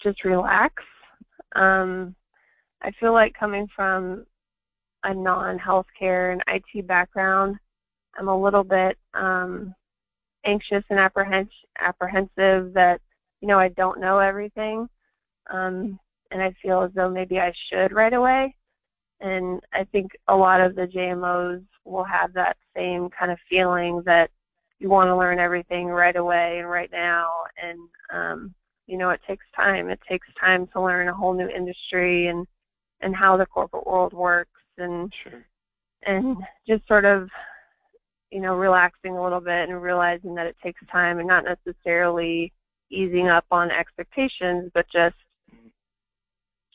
just 0.01 0.23
relax. 0.23 0.75
Um, 1.55 2.15
I 2.81 2.91
feel 2.99 3.13
like 3.13 3.33
coming 3.33 3.67
from 3.75 4.25
a 5.03 5.13
non-healthcare 5.13 6.33
and 6.33 6.43
IT 6.47 6.87
background, 6.87 7.57
I'm 8.17 8.27
a 8.27 8.41
little 8.41 8.63
bit 8.63 8.97
um, 9.13 9.73
anxious 10.45 10.83
and 10.89 10.99
apprehens- 10.99 11.65
apprehensive 11.79 12.73
that 12.73 12.99
you 13.41 13.47
know 13.47 13.59
I 13.59 13.69
don't 13.69 14.01
know 14.01 14.19
everything, 14.19 14.89
um, 15.51 15.99
and 16.31 16.41
I 16.41 16.53
feel 16.61 16.81
as 16.81 16.91
though 16.93 17.09
maybe 17.09 17.39
I 17.39 17.53
should 17.69 17.93
right 17.93 18.13
away. 18.13 18.55
And 19.21 19.61
I 19.73 19.83
think 19.85 20.11
a 20.27 20.35
lot 20.35 20.61
of 20.61 20.75
the 20.75 20.87
JMOs 20.87 21.63
will 21.83 22.05
have 22.05 22.33
that 22.33 22.55
same 22.75 23.09
kind 23.09 23.31
of 23.31 23.37
feeling 23.49 24.01
that 24.05 24.29
you 24.79 24.89
want 24.89 25.07
to 25.09 25.17
learn 25.17 25.39
everything 25.39 25.87
right 25.87 26.15
away 26.15 26.59
and 26.59 26.69
right 26.69 26.89
now, 26.91 27.29
and 27.61 27.79
um, 28.13 28.53
you 28.87 28.97
know 28.97 29.09
it 29.09 29.21
takes 29.27 29.45
time. 29.55 29.89
It 29.89 29.99
takes 30.09 30.27
time 30.39 30.67
to 30.73 30.81
learn 30.81 31.09
a 31.09 31.13
whole 31.13 31.33
new 31.33 31.49
industry 31.49 32.27
and 32.27 32.47
and 33.01 33.15
how 33.15 33.37
the 33.37 33.45
corporate 33.45 33.87
world 33.87 34.13
works 34.13 34.58
and 34.79 35.11
sure. 35.23 35.45
and 36.03 36.37
just 36.67 36.87
sort 36.87 37.05
of 37.05 37.29
you 38.31 38.41
know 38.41 38.55
relaxing 38.55 39.17
a 39.17 39.23
little 39.23 39.39
bit 39.39 39.69
and 39.69 39.81
realizing 39.81 40.35
that 40.35 40.45
it 40.45 40.55
takes 40.63 40.81
time 40.91 41.19
and 41.19 41.27
not 41.27 41.43
necessarily 41.43 42.51
easing 42.91 43.27
up 43.27 43.45
on 43.51 43.71
expectations 43.71 44.71
but 44.73 44.85
just 44.91 45.15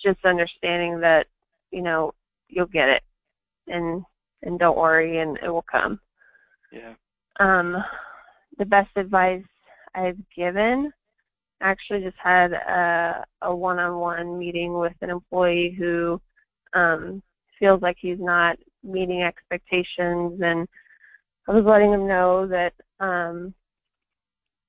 just 0.02 0.24
understanding 0.24 1.00
that 1.00 1.26
you 1.70 1.82
know 1.82 2.12
you'll 2.48 2.66
get 2.66 2.88
it 2.88 3.02
and 3.68 4.04
and 4.42 4.58
don't 4.58 4.76
worry 4.76 5.18
and 5.18 5.38
it 5.42 5.48
will 5.48 5.64
come 5.70 5.98
yeah 6.72 6.94
um 7.40 7.76
the 8.58 8.64
best 8.64 8.90
advice 8.96 9.42
i've 9.94 10.18
given 10.36 10.92
I 11.60 11.70
actually 11.70 12.02
just 12.02 12.16
had 12.22 12.52
a 12.52 13.24
a 13.42 13.54
one 13.54 13.78
on 13.78 13.98
one 13.98 14.38
meeting 14.38 14.74
with 14.74 14.94
an 15.00 15.10
employee 15.10 15.74
who 15.78 16.20
um 16.74 17.22
feels 17.58 17.82
like 17.82 17.96
he's 18.00 18.20
not 18.20 18.56
meeting 18.82 19.22
expectations 19.22 20.40
and 20.42 20.68
I 21.48 21.52
was 21.52 21.64
letting 21.64 21.92
him 21.92 22.06
know 22.06 22.46
that 22.46 22.72
um 23.00 23.54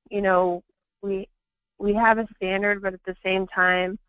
you 0.10 0.21
know 0.21 0.63
we 1.02 1.28
we 1.80 1.93
have 1.93 2.17
a 2.17 2.28
standard 2.36 2.82
but 2.82 2.93
at 2.93 3.04
the 3.06 3.15
same 3.24 3.48
time 3.48 4.00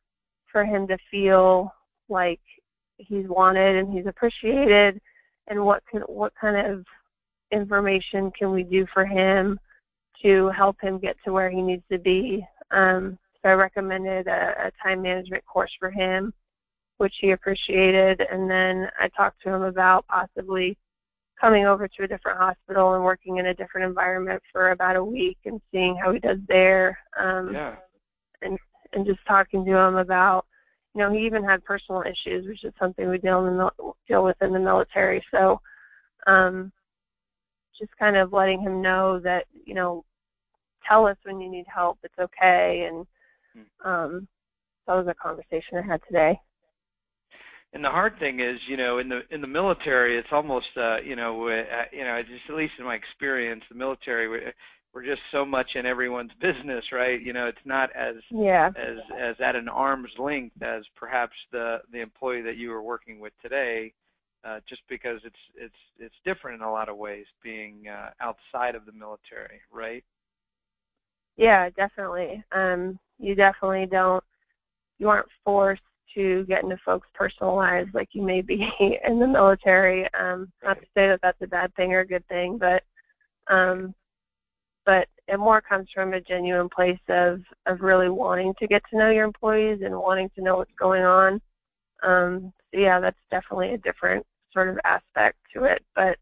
for 0.51 0.65
him 0.65 0.87
to 0.89 0.97
feel 1.11 1.73
like 2.09 2.41
he's 2.99 3.27
wanted 3.29 3.77
and 3.77 3.93
he's 3.93 4.07
appreciated 4.07 5.01
and 5.49 5.65
what 5.65 5.83
can 5.91 6.01
what 6.03 6.33
kind 6.41 6.57
of 6.67 6.85
information 7.53 8.31
can 8.37 8.53
we 8.53 8.63
do 8.63 8.87
for 8.93 9.05
him 9.05 9.59
to 10.23 10.51
help 10.57 10.77
him 10.81 10.99
get 10.99 11.17
to 11.25 11.33
where 11.33 11.51
he 11.51 11.61
needs 11.61 11.83
to 11.91 11.99
be? 11.99 12.45
Um 12.71 13.19
so 13.43 13.51
I 13.51 13.53
recommended 13.53 14.27
a, 14.27 14.55
a 14.67 14.71
time 14.83 15.03
management 15.03 15.45
course 15.47 15.71
for 15.79 15.91
him 15.91 16.33
which 16.99 17.15
he 17.21 17.31
appreciated. 17.33 18.21
And 18.31 18.51
then 18.51 18.89
I 18.99 19.09
talked 19.09 19.43
to 19.43 19.51
him 19.51 19.63
about 19.63 20.07
possibly 20.07 20.77
coming 21.41 21.67
over 21.67 21.87
to 21.87 22.05
a 22.05 22.09
different 22.09 22.39
hospital 22.39 22.95
and 22.95 23.05
working 23.05 23.37
in 23.37 23.47
a 23.47 23.55
different 23.55 23.87
environment 23.87 24.43
for 24.53 24.71
about 24.71 24.97
a 24.97 25.05
week 25.05 25.39
and 25.45 25.61
seeing 25.71 25.97
how 25.97 26.13
he 26.13 26.19
does 26.19 26.39
there. 26.49 26.99
Um, 27.19 27.51
yeah. 27.53 27.77
And 28.43 28.59
and 28.93 29.05
just 29.05 29.19
talking 29.27 29.65
to 29.65 29.77
him 29.77 29.97
about, 29.97 30.47
you 30.95 31.01
know, 31.01 31.13
he 31.13 31.27
even 31.27 31.45
had 31.45 31.65
personal 31.65 32.03
issues, 32.03 32.47
which 32.47 32.65
is 32.65 32.73
something 32.79 33.09
we 33.09 33.19
deal 33.19 33.47
in 33.47 33.57
the, 33.57 33.71
deal 34.09 34.25
with 34.25 34.37
in 34.41 34.53
the 34.53 34.59
military. 34.59 35.23
So, 35.31 35.61
um, 36.27 36.73
just 37.79 37.91
kind 37.99 38.17
of 38.17 38.33
letting 38.33 38.61
him 38.61 38.81
know 38.81 39.19
that, 39.21 39.45
you 39.65 39.75
know, 39.75 40.05
tell 40.89 41.07
us 41.07 41.17
when 41.25 41.41
you 41.41 41.51
need 41.51 41.67
help. 41.73 41.99
It's 42.03 42.19
okay. 42.19 42.89
And 42.89 43.07
Hmm. 43.57 43.89
um, 43.89 44.29
that 44.87 44.95
was 44.95 45.07
a 45.09 45.15
conversation 45.15 45.79
I 45.79 45.83
had 45.83 46.01
today. 46.07 46.41
And 47.73 47.85
the 47.85 47.91
hard 47.91 48.19
thing 48.19 48.41
is, 48.41 48.59
you 48.69 48.77
know, 48.77 48.99
in 48.99 49.09
the 49.09 49.21
in 49.31 49.41
the 49.41 49.47
military, 49.47 50.17
it's 50.19 50.29
almost, 50.33 50.67
uh, 50.77 50.99
you 50.99 51.17
know, 51.17 51.49
uh, 51.49 51.85
you 51.93 52.05
know, 52.05 52.23
just 52.23 52.49
at 52.49 52.55
least 52.57 52.75
in 52.79 52.85
my 52.85 52.95
experience, 52.95 53.63
the 53.69 53.75
military, 53.75 54.29
we're, 54.29 54.53
we're 54.95 55.05
just 55.05 55.21
so 55.31 55.45
much 55.45 55.67
in 55.75 55.85
everyone's 55.85 56.31
business, 56.41 56.85
right? 56.93 57.21
You 57.21 57.33
know, 57.33 57.47
it's 57.47 57.59
not 57.67 57.91
as 57.95 58.17
Yeah. 58.31 58.69
as 58.77 58.99
as 59.21 59.37
at 59.41 59.57
an 59.57 59.69
arm's 59.69 60.13
length 60.19 60.63
as 60.63 60.85
perhaps 60.95 61.35
the 61.53 61.83
the 61.93 62.01
employee 62.01 62.43
that 62.43 62.57
you 62.57 62.71
were 62.71 62.83
working 62.83 63.21
with 63.21 63.33
today, 63.43 63.93
uh, 64.45 64.61
just 64.69 64.83
because 64.89 65.21
it's 65.25 65.37
it's 65.57 65.75
it's 65.99 66.15
different 66.25 66.63
in 66.63 66.67
a 66.67 66.73
lot 66.73 66.89
of 66.89 66.97
ways, 66.97 67.27
being 67.43 67.89
uh, 67.89 68.11
outside 68.21 68.75
of 68.75 68.87
the 68.87 68.93
military, 68.93 69.61
right? 69.71 70.05
Yeah, 71.37 71.69
definitely. 71.71 72.43
Um, 72.53 72.99
you 73.19 73.35
definitely 73.35 73.87
don't. 73.87 74.25
You 74.99 75.11
aren't 75.11 75.29
forced 75.45 75.83
to 76.17 76.45
get 76.47 76.65
into 76.65 76.77
folks' 76.85 77.09
personal 77.15 77.55
lives 77.55 77.91
like 77.95 78.09
you 78.13 78.23
may 78.23 78.41
be 78.41 78.69
in 79.07 79.21
the 79.21 79.27
military. 79.27 80.09
Um, 80.19 80.51
not 80.65 80.81
to 80.81 80.87
say 80.95 81.07
that 81.09 81.21
that's 81.23 81.41
a 81.43 81.47
bad 81.47 81.73
thing 81.77 81.93
or 81.93 82.01
a 82.01 82.07
good 82.07 82.27
thing, 82.27 82.59
but 82.59 82.83
um, 83.53 83.95
but 84.85 85.07
it 85.29 85.39
more 85.39 85.61
comes 85.61 85.89
from 85.95 86.15
a 86.15 86.21
genuine 86.21 86.69
place 86.69 86.99
of 87.09 87.41
of 87.67 87.81
really 87.81 88.09
wanting 88.09 88.55
to 88.59 88.67
get 88.67 88.83
to 88.91 88.99
know 88.99 89.11
your 89.11 89.25
employees 89.25 89.81
and 89.85 89.97
wanting 89.97 90.31
to 90.35 90.43
know 90.43 90.57
what's 90.57 90.75
going 90.79 91.05
on. 91.05 91.41
Um, 92.03 92.53
so 92.73 92.81
yeah, 92.81 92.99
that's 92.99 93.17
definitely 93.31 93.75
a 93.75 93.79
different 93.79 94.27
sort 94.53 94.69
of 94.69 94.79
aspect 94.85 95.39
to 95.55 95.65
it. 95.65 95.85
But 95.95 96.17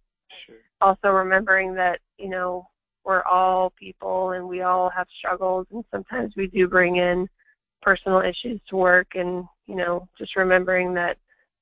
Sure. 0.46 0.57
also 0.80 1.09
remembering 1.09 1.74
that 1.74 2.00
you 2.18 2.28
know 2.28 2.66
we're 3.04 3.22
all 3.22 3.72
people 3.78 4.30
and 4.33 4.46
we 4.46 4.62
all 4.62 4.90
have 4.90 5.07
struggles 5.18 5.66
and 5.70 5.85
sometimes 5.90 6.33
we 6.37 6.46
do 6.46 6.66
bring 6.66 6.96
in 6.96 7.28
personal 7.83 8.20
issues 8.20 8.61
to 8.68 8.76
work 8.76 9.09
and 9.14 9.44
you 9.66 9.74
know 9.77 10.09
just 10.18 10.37
remembering 10.37 10.94
that 10.94 11.16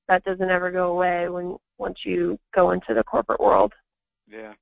that 0.09 0.25
doesn't 0.25 0.51
ever 0.51 0.71
go 0.71 0.91
away 0.91 1.29
when 1.29 1.57
once 1.79 1.99
you 2.05 2.39
go 2.55 2.73
into 2.73 2.95
the 2.95 3.05
corporate 3.05 3.41
world 3.41 3.73
Yeah. 4.29 4.55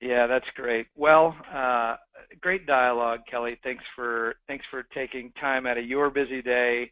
Yeah, 0.00 0.26
that's 0.26 0.46
great. 0.54 0.88
Well, 0.94 1.34
uh, 1.52 1.96
great 2.40 2.66
dialogue, 2.66 3.20
Kelly. 3.30 3.58
Thanks 3.62 3.84
for 3.94 4.34
thanks 4.46 4.64
for 4.70 4.82
taking 4.94 5.32
time 5.40 5.66
out 5.66 5.78
of 5.78 5.86
your 5.86 6.10
busy 6.10 6.42
day 6.42 6.90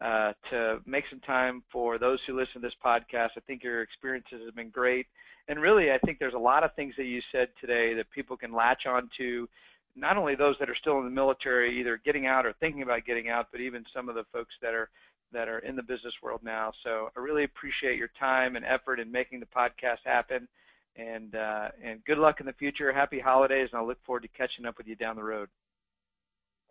uh, 0.00 0.32
to 0.50 0.78
make 0.86 1.04
some 1.10 1.20
time 1.20 1.62
for 1.70 1.98
those 1.98 2.18
who 2.26 2.38
listen 2.38 2.54
to 2.54 2.60
this 2.60 2.74
podcast. 2.84 3.30
I 3.36 3.40
think 3.46 3.62
your 3.62 3.82
experiences 3.82 4.40
have 4.46 4.56
been 4.56 4.70
great, 4.70 5.06
and 5.48 5.60
really, 5.60 5.92
I 5.92 5.98
think 5.98 6.18
there's 6.18 6.34
a 6.34 6.38
lot 6.38 6.64
of 6.64 6.74
things 6.74 6.94
that 6.96 7.04
you 7.04 7.20
said 7.30 7.48
today 7.60 7.92
that 7.94 8.10
people 8.10 8.36
can 8.36 8.54
latch 8.54 8.86
on 8.86 9.10
to. 9.18 9.48
Not 9.94 10.16
only 10.16 10.34
those 10.34 10.56
that 10.60 10.68
are 10.68 10.76
still 10.76 10.98
in 10.98 11.04
the 11.04 11.10
military, 11.10 11.78
either 11.78 12.00
getting 12.04 12.26
out 12.26 12.46
or 12.46 12.54
thinking 12.54 12.82
about 12.82 13.06
getting 13.06 13.28
out, 13.28 13.48
but 13.52 13.60
even 13.60 13.84
some 13.94 14.08
of 14.08 14.14
the 14.14 14.24
folks 14.32 14.54
that 14.60 14.74
are 14.74 14.90
that 15.32 15.48
are 15.48 15.58
in 15.60 15.76
the 15.76 15.82
business 15.82 16.14
world 16.22 16.40
now. 16.42 16.72
So 16.84 17.10
I 17.16 17.20
really 17.20 17.44
appreciate 17.44 17.98
your 17.98 18.10
time 18.18 18.56
and 18.56 18.64
effort 18.64 19.00
in 19.00 19.10
making 19.10 19.40
the 19.40 19.46
podcast 19.46 19.98
happen 20.04 20.48
and 20.96 21.34
uh, 21.34 21.68
and 21.84 22.04
good 22.04 22.18
luck 22.18 22.40
in 22.40 22.46
the 22.46 22.52
future. 22.54 22.92
Happy 22.92 23.20
holidays, 23.20 23.68
and 23.72 23.80
I 23.80 23.84
look 23.84 23.98
forward 24.04 24.22
to 24.22 24.28
catching 24.28 24.64
up 24.66 24.78
with 24.78 24.86
you 24.86 24.96
down 24.96 25.16
the 25.16 25.24
road. 25.24 25.48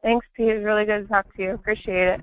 thanks 0.02 0.26
pete 0.36 0.48
it 0.48 0.56
was 0.56 0.64
really 0.64 0.86
good 0.86 1.02
to 1.02 1.08
talk 1.08 1.26
to 1.36 1.44
you 1.44 1.52
appreciate 1.54 2.20
it 2.20 2.22